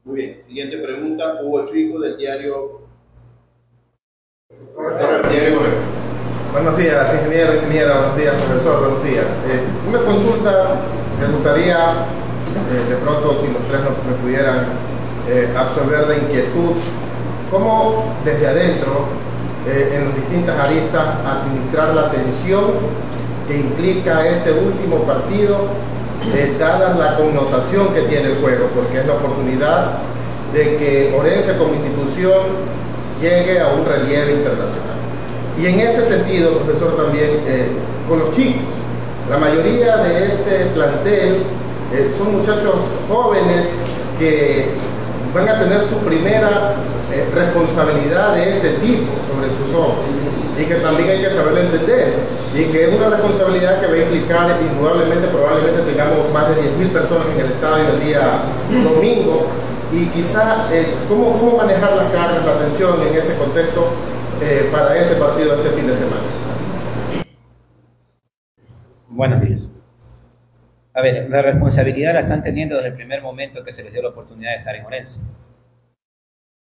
[0.07, 0.43] Muy bien.
[0.47, 2.79] Siguiente pregunta, Hugo Chico del diario.
[6.53, 9.27] Buenos días, ingeniero, ingeniera, buenos días, profesor, buenos días.
[9.51, 10.77] Eh, una consulta,
[11.19, 14.67] me gustaría, eh, de pronto, si los tres nos, me pudieran
[15.29, 16.77] eh, absorber de inquietud,
[17.51, 19.07] cómo desde adentro,
[19.67, 22.75] eh, en las distintas aristas, administrar la tensión
[23.49, 25.67] que implica este último partido,
[26.59, 29.99] dada la connotación que tiene el juego, porque es la oportunidad
[30.53, 32.41] de que Orense como institución
[33.21, 34.97] llegue a un relieve internacional.
[35.59, 37.69] Y en ese sentido, profesor, también eh,
[38.09, 38.63] con los chicos.
[39.31, 41.43] La mayoría de este plantel
[41.93, 42.75] eh, son muchachos
[43.09, 43.67] jóvenes
[44.19, 44.67] que
[45.35, 46.75] van a tener su primera
[47.13, 50.27] eh, responsabilidad de este tipo sobre sus hombros
[50.59, 52.15] y que también hay que saberlo entender
[52.55, 56.89] y que es una responsabilidad que va a implicar indudablemente, probablemente tengamos más de 10.000
[56.93, 58.43] personas en el estadio el día
[58.85, 59.47] domingo
[59.93, 63.91] y quizá eh, ¿cómo, cómo manejar las cargas, la tensión en ese contexto
[64.41, 66.23] eh, para este partido este fin de semana.
[69.09, 69.69] Buenos días.
[70.93, 74.03] A ver, la responsabilidad la están teniendo desde el primer momento que se les dio
[74.03, 75.21] la oportunidad de estar en Orense.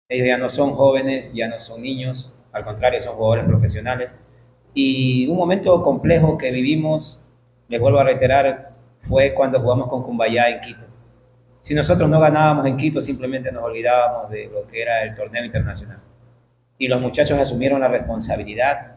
[0.08, 4.16] Ellos ya no son jóvenes, ya no son niños, al contrario, son jugadores profesionales.
[4.74, 7.20] Y un momento complejo que vivimos,
[7.68, 10.84] les vuelvo a reiterar, fue cuando jugamos con Cumbayá en Quito.
[11.60, 15.44] Si nosotros no ganábamos en Quito, simplemente nos olvidábamos de lo que era el torneo
[15.44, 15.98] internacional.
[16.78, 18.96] Y los muchachos asumieron la responsabilidad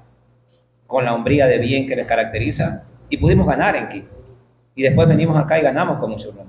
[0.87, 4.09] con la hombría de bien que les caracteriza y pudimos ganar en Quito.
[4.75, 6.45] Y después venimos acá y ganamos con nombre.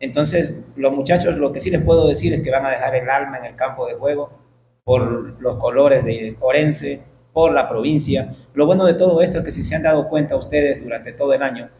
[0.00, 3.08] Entonces, los muchachos, lo que sí les puedo decir es que van a dejar el
[3.08, 4.43] alma en el campo de juego
[4.84, 7.00] por los colores de Orense,
[7.32, 8.32] por la provincia.
[8.52, 11.32] Lo bueno de todo esto es que si se han dado cuenta ustedes durante todo
[11.32, 11.70] el año,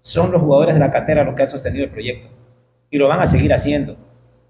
[0.00, 2.28] son los jugadores de la cantera los que han sostenido el proyecto
[2.90, 3.96] y lo van a seguir haciendo.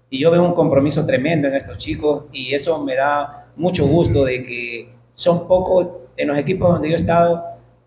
[0.09, 4.23] Y yo veo un compromiso tremendo en estos chicos y eso me da mucho gusto
[4.23, 7.43] de que son pocos, en los equipos donde yo he estado,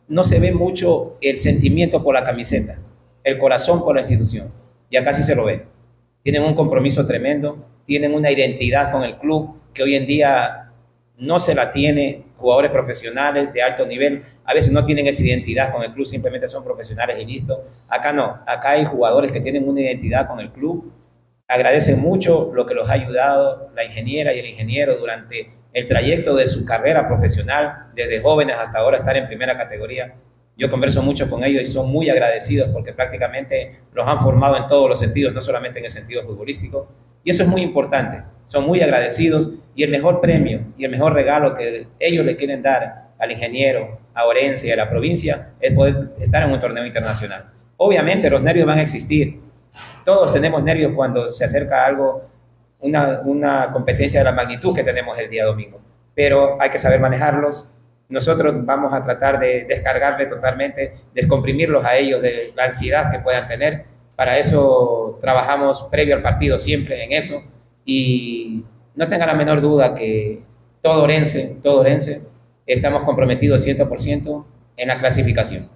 [0.07, 2.79] no se ve mucho el sentimiento por la camiseta,
[3.25, 4.53] el corazón por la institución.
[4.91, 5.65] Y acá sí se lo ve.
[6.23, 10.71] Tienen un compromiso tremendo, tienen una identidad con el club que hoy en día
[11.17, 14.25] no se la tiene jugadores profesionales de alto nivel.
[14.45, 17.65] A veces no tienen esa identidad con el club, simplemente son profesionales y listo.
[17.89, 20.93] Acá no, acá hay jugadores que tienen una identidad con el club.
[21.47, 26.35] Agradecen mucho lo que los ha ayudado la ingeniera y el ingeniero durante el trayecto
[26.35, 30.15] de su carrera profesional, desde jóvenes hasta ahora estar en primera categoría.
[30.57, 34.69] Yo converso mucho con ellos y son muy agradecidos porque prácticamente los han formado en
[34.69, 36.89] todos los sentidos, no solamente en el sentido futbolístico.
[37.25, 38.23] Y eso es muy importante.
[38.47, 42.63] Son muy agradecidos y el mejor premio y el mejor regalo que ellos le quieren
[42.63, 46.85] dar al ingeniero, a Orense y a la provincia es poder estar en un torneo
[46.85, 47.51] internacional.
[47.77, 49.41] Obviamente los nervios van a existir.
[50.05, 52.29] Todos tenemos nervios cuando se acerca algo,
[52.81, 55.81] una, una competencia de la magnitud que tenemos el día domingo.
[56.15, 57.71] Pero hay que saber manejarlos.
[58.09, 63.47] Nosotros vamos a tratar de descargarle totalmente, descomprimirlos a ellos de la ansiedad que puedan
[63.47, 63.85] tener
[64.21, 67.43] Para eso trabajamos previo al partido siempre en eso
[67.87, 68.63] y
[68.95, 70.43] no tenga la menor duda que
[70.83, 72.21] todo Orense, todo Orense,
[72.67, 74.45] estamos comprometidos 100%
[74.77, 75.71] en la clasificación.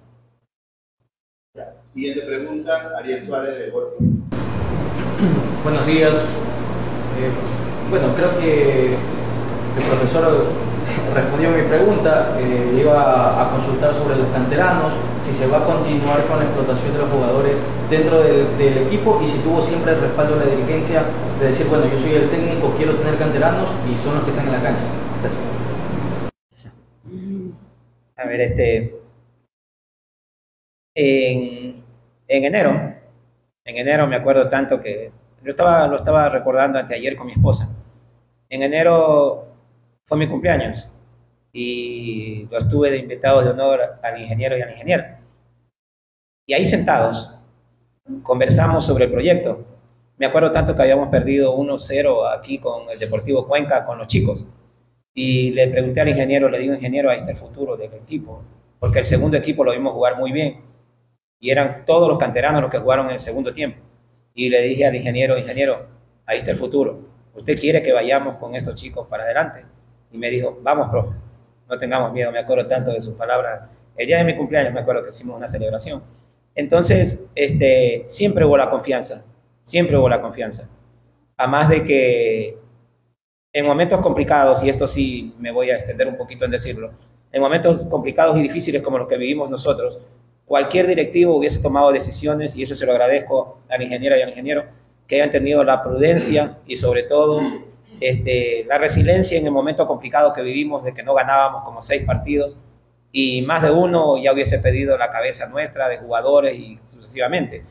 [1.91, 3.95] Siguiente pregunta, Ariel Suárez de Golfo.
[5.63, 6.13] Buenos días.
[6.13, 7.31] Eh,
[7.89, 10.45] bueno, creo que el profesor
[11.13, 12.37] respondió a mi pregunta.
[12.39, 14.93] Eh, iba a consultar sobre los canteranos,
[15.23, 19.27] si se va a continuar con la explotación de los jugadores dentro del, equipo y
[19.27, 21.03] si tuvo siempre el respaldo de la dirigencia
[21.39, 24.45] de decir, bueno, yo soy el técnico, quiero tener canteranos y son los que están
[24.45, 24.83] en la cancha.
[25.21, 25.41] Gracias.
[28.17, 28.95] A ver, este.
[30.97, 31.83] En,
[32.27, 32.71] en enero,
[33.65, 35.11] en enero me acuerdo tanto que.
[35.43, 37.69] Yo estaba, lo estaba recordando anteayer con mi esposa.
[38.49, 39.54] En enero
[40.07, 40.89] fue mi cumpleaños
[41.51, 45.19] y los tuve de invitados de honor al ingeniero y a la ingeniera.
[46.45, 47.31] Y ahí sentados
[48.23, 49.65] conversamos sobre el proyecto.
[50.17, 54.45] Me acuerdo tanto que habíamos perdido 1-0 aquí con el Deportivo Cuenca, con los chicos.
[55.13, 58.43] Y le pregunté al ingeniero, le digo, ingeniero, ahí está el futuro del equipo.
[58.79, 60.61] Porque el segundo equipo lo vimos jugar muy bien.
[61.39, 63.79] Y eran todos los canteranos los que jugaron en el segundo tiempo.
[64.33, 65.87] Y le dije al ingeniero, ingeniero,
[66.25, 66.99] ahí está el futuro.
[67.33, 69.65] ¿Usted quiere que vayamos con estos chicos para adelante?
[70.15, 71.13] Y me dijo, vamos, profe,
[71.67, 72.31] no tengamos miedo.
[72.31, 73.69] Me acuerdo tanto de sus palabras.
[73.97, 76.01] El día de mi cumpleaños me acuerdo que hicimos una celebración.
[76.55, 79.25] Entonces, este, siempre hubo la confianza,
[79.61, 80.69] siempre hubo la confianza.
[81.35, 82.57] A más de que
[83.51, 86.91] en momentos complicados, y esto sí me voy a extender un poquito en decirlo,
[87.33, 89.99] en momentos complicados y difíciles como los que vivimos nosotros,
[90.45, 94.63] cualquier directivo hubiese tomado decisiones, y eso se lo agradezco al ingeniero y al ingeniero,
[95.07, 97.41] que hayan tenido la prudencia y sobre todo
[97.99, 102.03] este, la resiliencia en el momento complicado que vivimos de que no ganábamos como seis
[102.03, 102.57] partidos
[103.11, 107.63] y más de uno ya hubiese pedido la cabeza nuestra de jugadores y sucesivamente.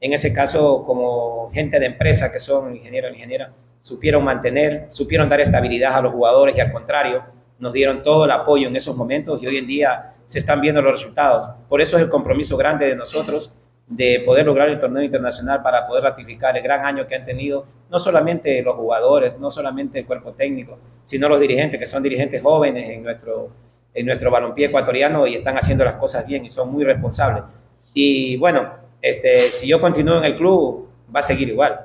[0.00, 5.28] En ese caso, como gente de empresa que son ingenieros y ingenieras, supieron mantener, supieron
[5.28, 7.24] dar estabilidad a los jugadores y al contrario,
[7.58, 10.82] nos dieron todo el apoyo en esos momentos y hoy en día se están viendo
[10.82, 11.56] los resultados.
[11.68, 13.52] Por eso es el compromiso grande de nosotros
[13.94, 17.66] de poder lograr el torneo internacional para poder ratificar el gran año que han tenido
[17.90, 22.42] no solamente los jugadores, no solamente el cuerpo técnico, sino los dirigentes, que son dirigentes
[22.42, 23.50] jóvenes en nuestro,
[23.92, 27.44] en nuestro balompié ecuatoriano y están haciendo las cosas bien y son muy responsables.
[27.92, 28.72] Y bueno,
[29.02, 31.78] este, si yo continúo en el club, va a seguir igual.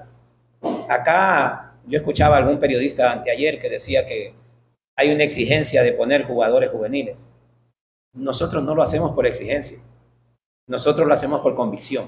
[0.88, 4.34] Acá yo escuchaba a algún periodista anteayer que decía que
[4.96, 7.28] hay una exigencia de poner jugadores juveniles.
[8.14, 9.78] Nosotros no lo hacemos por exigencia,
[10.68, 12.08] nosotros lo hacemos por convicción.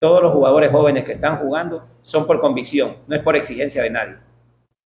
[0.00, 3.90] Todos los jugadores jóvenes que están jugando son por convicción, no es por exigencia de
[3.90, 4.16] nadie.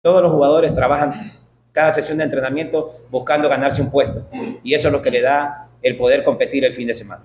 [0.02, 1.34] Todos los jugadores trabajan
[1.72, 4.26] cada sesión de entrenamiento buscando ganarse un puesto
[4.64, 7.24] y eso es lo que le da el poder competir el fin de semana.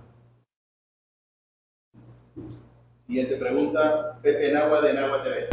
[3.06, 5.48] Siguiente pregunta, Pepe Nagua de Nagua TV.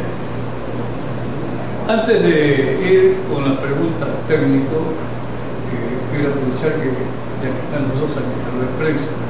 [1.88, 8.00] Antes de ir con las preguntas técnicas, eh, quiero aprovechar que ya que están los
[8.00, 9.29] dos aquí en la prensa.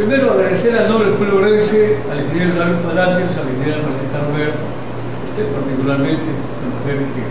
[0.00, 5.44] Primero agradecer al del pueblo orense, al ingeniero David Palacios, al ingeniero Marquita Robert, usted
[5.52, 7.22] particularmente, que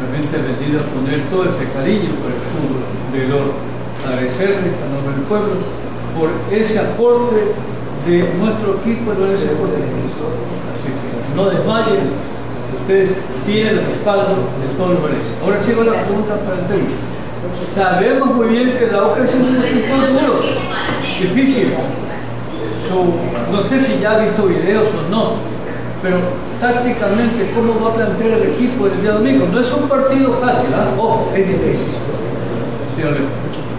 [0.00, 2.80] realmente ha venido a poner todo ese cariño por el fútbol
[3.12, 3.52] del oro.
[4.00, 5.60] Agradecerles a nombre del pueblo
[6.16, 7.52] por ese aporte
[8.08, 9.52] de nuestro equipo en ese
[10.72, 12.16] Así que no desmayen,
[12.80, 13.12] ustedes
[13.44, 15.36] tienen el respaldo de todos los orenses.
[15.44, 16.96] Ahora sigo la pregunta para el técnico.
[17.76, 20.40] Sabemos muy bien que la hoja es un duro,
[21.20, 21.76] difícil.
[23.50, 25.34] No sé si ya ha visto videos o no,
[26.02, 26.18] pero
[26.60, 29.46] tácticamente, ¿cómo va a plantear el equipo el día domingo?
[29.46, 30.94] No es un partido fácil, ¿ah?
[30.96, 31.86] Ojo, es difícil.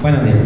[0.01, 0.37] Buenos días.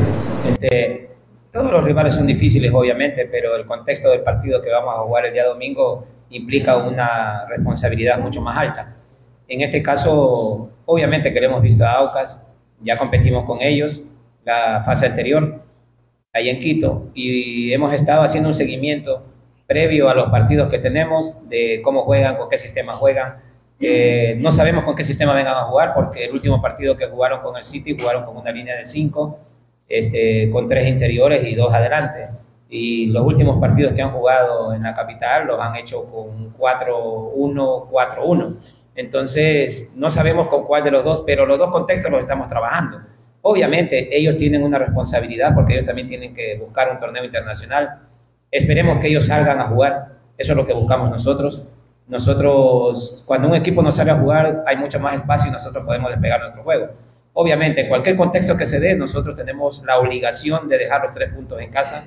[0.48, 1.10] Este,
[1.52, 5.26] todos los rivales son difíciles, obviamente, pero el contexto del partido que vamos a jugar
[5.26, 8.96] el día domingo implica una responsabilidad mucho más alta.
[9.48, 12.40] En este caso, obviamente que le hemos visto a Aucas,
[12.82, 14.02] ya competimos con ellos
[14.46, 15.61] la fase anterior,
[16.34, 19.24] ahí en Quito, y hemos estado haciendo un seguimiento
[19.68, 23.38] previo a los partidos que tenemos, de cómo juegan, con qué sistema juegan.
[23.80, 27.42] Eh, no sabemos con qué sistema vengan a jugar, porque el último partido que jugaron
[27.42, 29.40] con el City jugaron con una línea de cinco,
[29.88, 32.30] este, con tres interiores y dos adelante.
[32.70, 37.90] Y los últimos partidos que han jugado en la capital los han hecho con 4-1,
[37.90, 38.58] 4-1.
[38.96, 43.00] Entonces, no sabemos con cuál de los dos, pero los dos contextos los estamos trabajando.
[43.44, 48.00] Obviamente, ellos tienen una responsabilidad porque ellos también tienen que buscar un torneo internacional.
[48.52, 50.10] Esperemos que ellos salgan a jugar.
[50.38, 51.64] Eso es lo que buscamos nosotros.
[52.08, 56.12] Nosotros, cuando un equipo no sale a jugar, hay mucho más espacio y nosotros podemos
[56.12, 56.90] despegar nuestro juego.
[57.34, 61.34] Obviamente, en cualquier contexto que se dé, nosotros tenemos la obligación de dejar los tres
[61.34, 62.06] puntos en casa,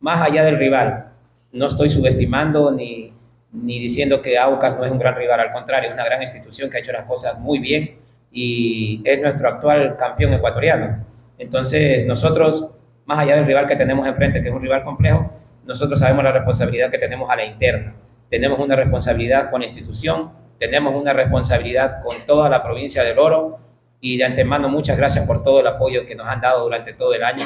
[0.00, 1.12] más allá del rival.
[1.52, 3.12] No estoy subestimando ni,
[3.52, 6.68] ni diciendo que Aucas no es un gran rival, al contrario, es una gran institución
[6.68, 7.96] que ha hecho las cosas muy bien
[8.34, 11.06] y es nuestro actual campeón ecuatoriano.
[11.38, 12.68] Entonces, nosotros,
[13.06, 15.30] más allá del rival que tenemos enfrente, que es un rival complejo,
[15.64, 17.94] nosotros sabemos la responsabilidad que tenemos a la interna.
[18.28, 23.60] Tenemos una responsabilidad con la institución, tenemos una responsabilidad con toda la provincia del Oro
[24.00, 27.14] y de antemano muchas gracias por todo el apoyo que nos han dado durante todo
[27.14, 27.44] el año.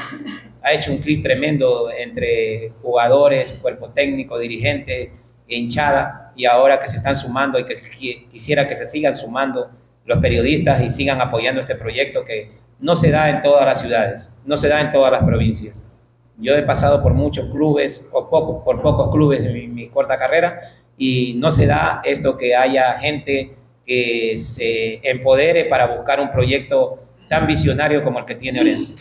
[0.62, 5.14] Ha hecho un clic tremendo entre jugadores, cuerpo técnico, dirigentes,
[5.46, 7.76] hinchada y ahora que se están sumando y que
[8.30, 9.70] quisiera que se sigan sumando
[10.08, 12.50] los periodistas y sigan apoyando este proyecto que
[12.80, 15.84] no se da en todas las ciudades, no se da en todas las provincias.
[16.38, 18.28] Yo he pasado por muchos clubes, o
[18.64, 20.58] por pocos clubes en mi, mi corta carrera,
[20.96, 23.54] y no se da esto que haya gente
[23.84, 28.94] que se empodere para buscar un proyecto tan visionario como el que tiene Orense.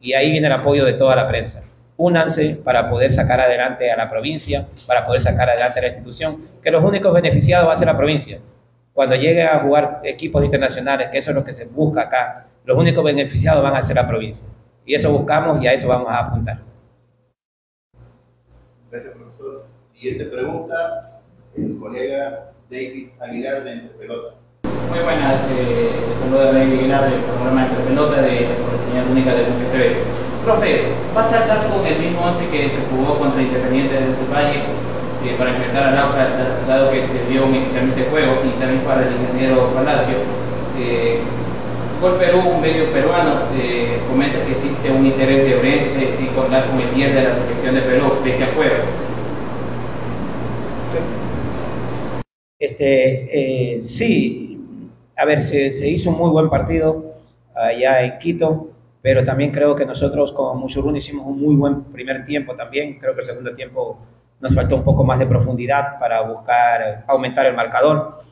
[0.00, 1.62] Y ahí viene el apoyo de toda la prensa.
[1.96, 6.38] Únanse para poder sacar adelante a la provincia, para poder sacar adelante a la institución,
[6.62, 8.40] que los únicos beneficiados va a ser la provincia.
[8.92, 12.76] Cuando lleguen a jugar equipos internacionales, que eso es lo que se busca acá, los
[12.76, 14.46] únicos beneficiados van a ser la provincia.
[14.84, 16.58] Y eso buscamos y a eso vamos a apuntar.
[18.90, 19.66] Gracias, profesor.
[19.92, 21.20] Siguiente pregunta,
[21.56, 24.34] el colega Davis Aguilar de Entre Pelotas.
[24.64, 29.10] Muy buenas, eh, saludo a David Aguilar del programa Entre Pelotas de por la señal
[29.10, 29.96] única de TV.
[30.44, 30.82] Profe,
[31.16, 34.62] ¿va a saltar con el mismo 11 que se jugó contra Independiente de Valle
[35.24, 36.28] eh, para enfrentar a Lauca,
[36.66, 40.16] dado que se dio un excelente juego y también para el ingeniero Palacio?
[40.78, 41.20] Eh,
[42.18, 46.80] Perú, un medio peruano, eh, comenta que existe un interés de Orense en contar con
[46.80, 48.76] el 10 de la selección de Perú, pese a juego.
[52.58, 54.64] Este, eh, sí,
[55.14, 57.16] a ver, se, se, hizo un muy buen partido
[57.54, 58.70] allá en Quito,
[59.02, 62.98] pero también creo que nosotros con Muchurún hicimos un muy buen primer tiempo también.
[62.98, 63.98] Creo que el segundo tiempo
[64.40, 68.22] nos faltó un poco más de profundidad para buscar aumentar el marcador.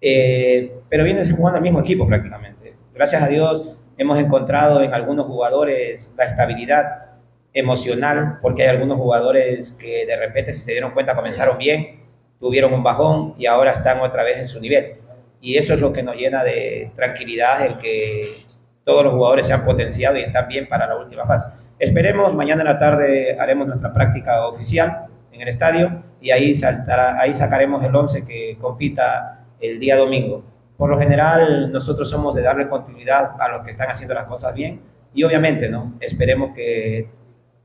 [0.00, 2.74] Eh, pero viene jugando el mismo equipo prácticamente.
[2.92, 7.06] Gracias a Dios hemos encontrado en algunos jugadores la estabilidad
[7.52, 12.02] emocional, porque hay algunos jugadores que de repente si se dieron cuenta comenzaron bien,
[12.38, 14.96] tuvieron un bajón y ahora están otra vez en su nivel.
[15.40, 18.44] Y eso es lo que nos llena de tranquilidad, el que
[18.84, 21.46] todos los jugadores se han potenciado y están bien para la última fase.
[21.78, 25.06] Esperemos, mañana en la tarde haremos nuestra práctica oficial
[25.36, 30.42] en el estadio y ahí, saltará, ahí sacaremos el 11 que compita el día domingo.
[30.76, 34.54] Por lo general, nosotros somos de darle continuidad a los que están haciendo las cosas
[34.54, 34.80] bien
[35.14, 35.94] y obviamente, ¿no?
[36.00, 37.08] Esperemos que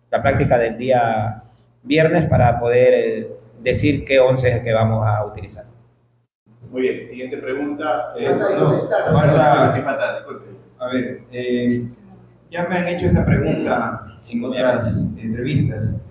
[0.09, 1.43] la práctica del día
[1.83, 5.65] viernes para poder eh, decir qué 11 es el que vamos a utilizar.
[6.69, 8.13] Muy bien, siguiente pregunta.
[8.17, 9.67] Eh, no, falta,
[10.79, 11.85] a ver, eh,
[12.49, 16.10] ya me han hecho esta pregunta en otras entrevistas.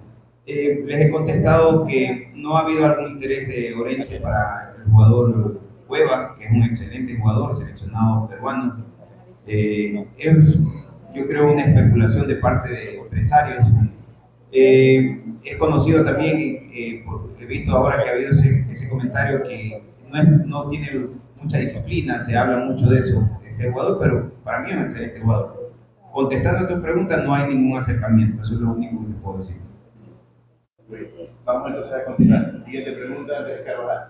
[0.53, 5.61] Eh, les he contestado que no ha habido algún interés de Orense para el jugador
[5.86, 8.84] Cueva, que es un excelente jugador, seleccionado peruano.
[9.46, 10.59] Eh, es,
[11.14, 13.64] yo creo, una especulación de parte de empresarios.
[14.51, 16.38] Eh, he conocido también,
[16.74, 17.05] eh,
[17.38, 21.59] he visto ahora que ha habido ese, ese comentario que no, es, no, tiene mucha
[21.59, 25.72] disciplina, se habla mucho de eso, este jugador, pero para mí es un excelente jugador.
[26.11, 29.69] Contestando a tu pregunta, no hay ningún acercamiento, eso es lo único que puedo decir.
[31.45, 32.53] Vamos entonces a continuar.
[32.64, 34.09] Siguiente pregunta, Andrés Carvajal.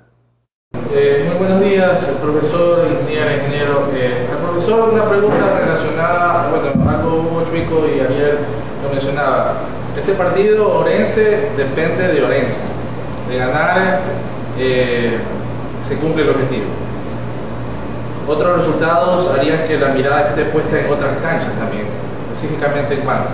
[0.95, 3.89] Eh, muy buenos días, el profesor, ingeniero, ingeniero.
[3.95, 8.39] Eh, el profesor, una pregunta relacionada, bueno, algo chico y ayer
[8.83, 9.57] lo mencionaba.
[9.95, 12.63] Este partido Orense depende de Orense.
[13.29, 14.01] De ganar
[14.59, 15.19] eh,
[15.87, 16.71] se cumple el objetivo.
[18.27, 21.85] Otros resultados harían que la mirada esté puesta en otras canchas también,
[22.33, 23.29] específicamente en Manta.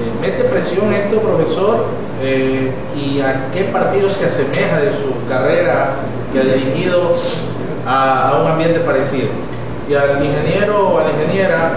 [0.00, 2.03] Eh, ¿Mete presión esto, profesor?
[2.22, 5.96] Eh, ¿Y a qué partido se asemeja de su carrera
[6.32, 7.16] que ha dirigido
[7.86, 9.28] a, un ambiente parecido?
[9.88, 11.72] Y al ingeniero o a la ingeniera,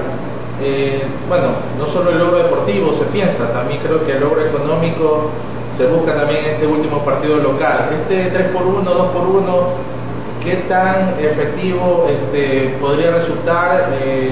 [0.61, 5.31] eh, bueno, no solo el logro deportivo se piensa, también creo que el logro económico
[5.75, 7.89] se busca también en este último partido local.
[7.91, 9.97] Este 3 por 1 2 por 1
[10.43, 13.89] ¿qué tan efectivo este, podría resultar?
[14.01, 14.31] Eh,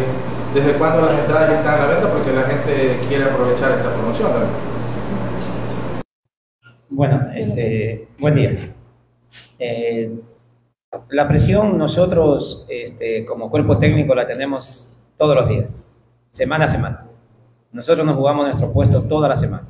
[0.54, 2.08] ¿Desde cuándo las entradas están a la venta?
[2.08, 4.75] Porque la gente quiere aprovechar esta promoción también.
[6.90, 8.76] Bueno, este, buen día.
[9.58, 10.20] Eh,
[11.10, 15.76] la presión nosotros este, como cuerpo técnico la tenemos todos los días,
[16.30, 17.08] semana a semana.
[17.72, 19.68] Nosotros nos jugamos nuestro puesto toda la semana.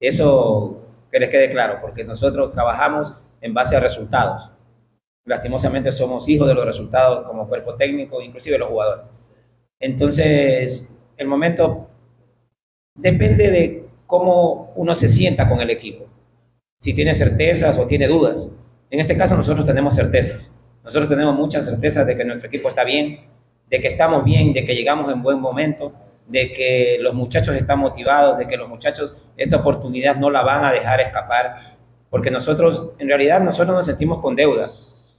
[0.00, 0.80] Eso
[1.12, 4.50] que les quede claro, porque nosotros trabajamos en base a resultados.
[5.26, 9.04] Lastimosamente somos hijos de los resultados como cuerpo técnico, inclusive los jugadores.
[9.78, 10.88] Entonces,
[11.18, 11.88] el momento
[12.94, 16.06] depende de cómo uno se sienta con el equipo.
[16.82, 18.48] Si tiene certezas o tiene dudas.
[18.90, 20.50] En este caso nosotros tenemos certezas.
[20.82, 23.20] Nosotros tenemos muchas certezas de que nuestro equipo está bien,
[23.68, 25.92] de que estamos bien, de que llegamos en buen momento,
[26.26, 30.64] de que los muchachos están motivados, de que los muchachos esta oportunidad no la van
[30.64, 31.76] a dejar escapar,
[32.08, 34.72] porque nosotros, en realidad, nosotros nos sentimos con deuda,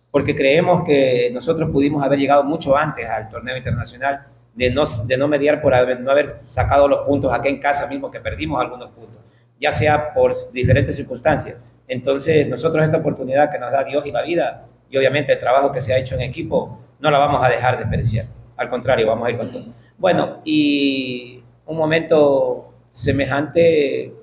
[0.09, 5.15] porque creemos que nosotros pudimos haber llegado mucho antes al torneo internacional, de no, de
[5.15, 8.59] no mediar por haber, no haber sacado los puntos aquí en casa mismo, que perdimos
[8.59, 9.21] algunos puntos,
[9.61, 11.55] ya sea por diferentes circunstancias.
[11.87, 15.71] Entonces, nosotros esta oportunidad que nos da Dios y la vida, y obviamente el trabajo
[15.71, 18.25] que se ha hecho en equipo, no la vamos a dejar de desperdiciar.
[18.57, 19.65] Al contrario, vamos a ir con todo.
[19.97, 24.13] Bueno, y un momento semejante,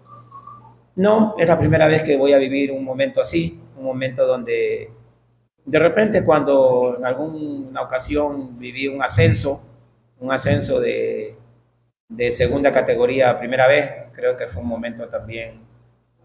[0.97, 4.91] no, es la primera vez que voy a vivir un momento así, un momento donde
[5.65, 9.61] de repente cuando en alguna ocasión viví un ascenso,
[10.19, 11.37] un ascenso de,
[12.09, 15.61] de segunda categoría a primera vez, creo que fue un momento también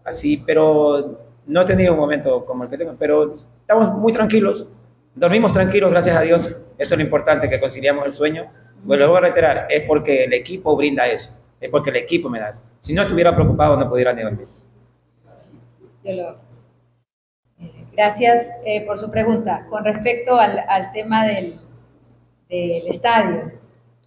[0.02, 4.66] así, pero no he tenido un momento como el que tengo, pero estamos muy tranquilos,
[5.14, 6.44] dormimos tranquilos, gracias a Dios,
[6.76, 8.50] eso es lo importante, que conciliamos el sueño.
[8.82, 12.28] Bueno, lo voy a reiterar, es porque el equipo brinda eso, es porque el equipo
[12.28, 12.62] me da eso.
[12.80, 14.48] Si no estuviera preocupado, no pudiera ni dormir.
[17.92, 19.66] Gracias eh, por su pregunta.
[19.70, 21.60] Con respecto al, al tema del,
[22.48, 23.52] del, estadio,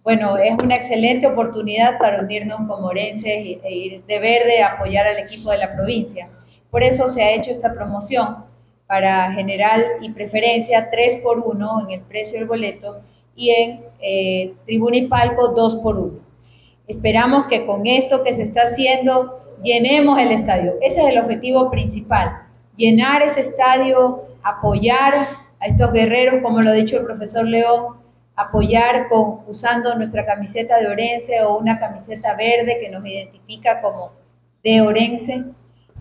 [0.08, 4.68] bueno, es una excelente oportunidad para unirnos como morenses e, e ir de verde a
[4.68, 6.30] apoyar al equipo de la provincia.
[6.70, 8.38] Por eso se ha hecho esta promoción
[8.86, 13.02] para general y preferencia 3 por 1 en el precio del boleto
[13.36, 16.20] y en eh, tribuna y palco 2 por 1.
[16.86, 20.76] Esperamos que con esto que se está haciendo llenemos el estadio.
[20.80, 22.44] Ese es el objetivo principal,
[22.78, 25.28] llenar ese estadio, apoyar
[25.60, 28.07] a estos guerreros, como lo ha dicho el profesor León,
[28.38, 34.12] apoyar con, usando nuestra camiseta de Orense o una camiseta verde que nos identifica como
[34.62, 35.44] de Orense.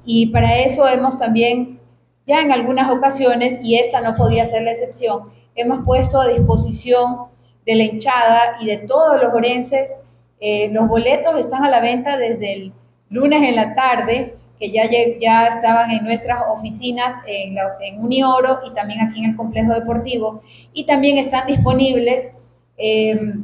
[0.06, 1.80] Y para eso hemos también,
[2.28, 7.26] ya en algunas ocasiones, y esta no podía ser la excepción, hemos puesto a disposición
[7.66, 9.92] de la hinchada y de todos los orenses.
[10.40, 12.74] Eh, los boletos están a la venta desde el
[13.10, 14.84] lunes en la tarde, que ya,
[15.20, 19.74] ya estaban en nuestras oficinas en, la, en Unioro y también aquí en el complejo
[19.74, 20.41] deportivo.
[20.74, 22.32] Y también están disponibles
[22.78, 23.36] eh,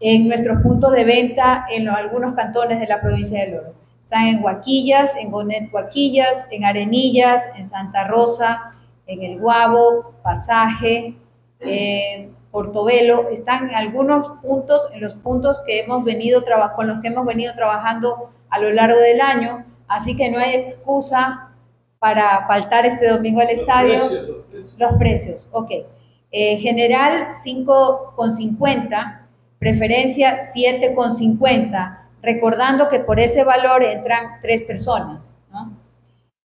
[0.00, 3.74] en nuestros puntos de venta en los, algunos cantones de la provincia del Oro.
[4.04, 8.72] Están en Huaquillas, en Gonet Huaquillas, en Arenillas, en Santa Rosa,
[9.06, 11.14] en El Guabo, Pasaje,
[12.50, 16.44] Portobelo, están en algunos puntos, en los puntos que hemos venido
[16.74, 20.54] con los que hemos venido trabajando a lo largo del año, así que no hay
[20.54, 21.50] excusa
[21.98, 23.98] para faltar este domingo al estadio.
[23.98, 24.74] Los precios, los precios.
[24.78, 25.70] Los precios, ok.
[26.32, 29.20] Eh, general 5,50,
[29.58, 35.34] preferencia 7,50 recordando que por ese valor entran tres personas.
[35.50, 35.72] ¿no?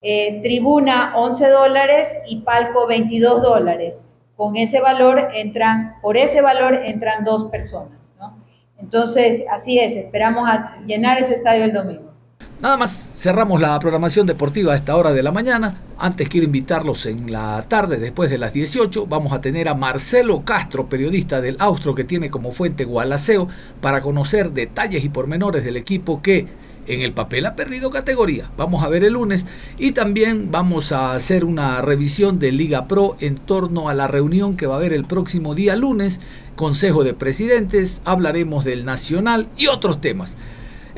[0.01, 4.05] Eh, tribuna 11 dólares y palco 22 dólares.
[4.36, 8.12] Con ese valor entran, por ese valor entran dos personas.
[8.18, 8.36] ¿no?
[8.78, 12.12] Entonces, así es, esperamos a llenar ese estadio el domingo.
[12.61, 15.81] Nada más, cerramos la programación deportiva a esta hora de la mañana.
[15.99, 20.45] Antes quiero invitarlos en la tarde, después de las 18, vamos a tener a Marcelo
[20.45, 23.49] Castro, periodista del Austro que tiene como fuente Gualaceo,
[23.81, 26.47] para conocer detalles y pormenores del equipo que
[26.87, 28.53] en el papel ha perdido categoría.
[28.57, 29.45] Vamos a ver el lunes
[29.79, 34.57] y también vamos a hacer una revisión de Liga Pro en torno a la reunión
[34.57, 36.21] que va a haber el próximo día lunes,
[36.55, 40.37] Consejo de Presidentes, hablaremos del Nacional y otros temas.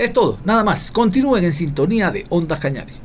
[0.00, 0.90] Es todo, nada más.
[0.92, 2.98] Continúen en sintonía de Ondas Cañares.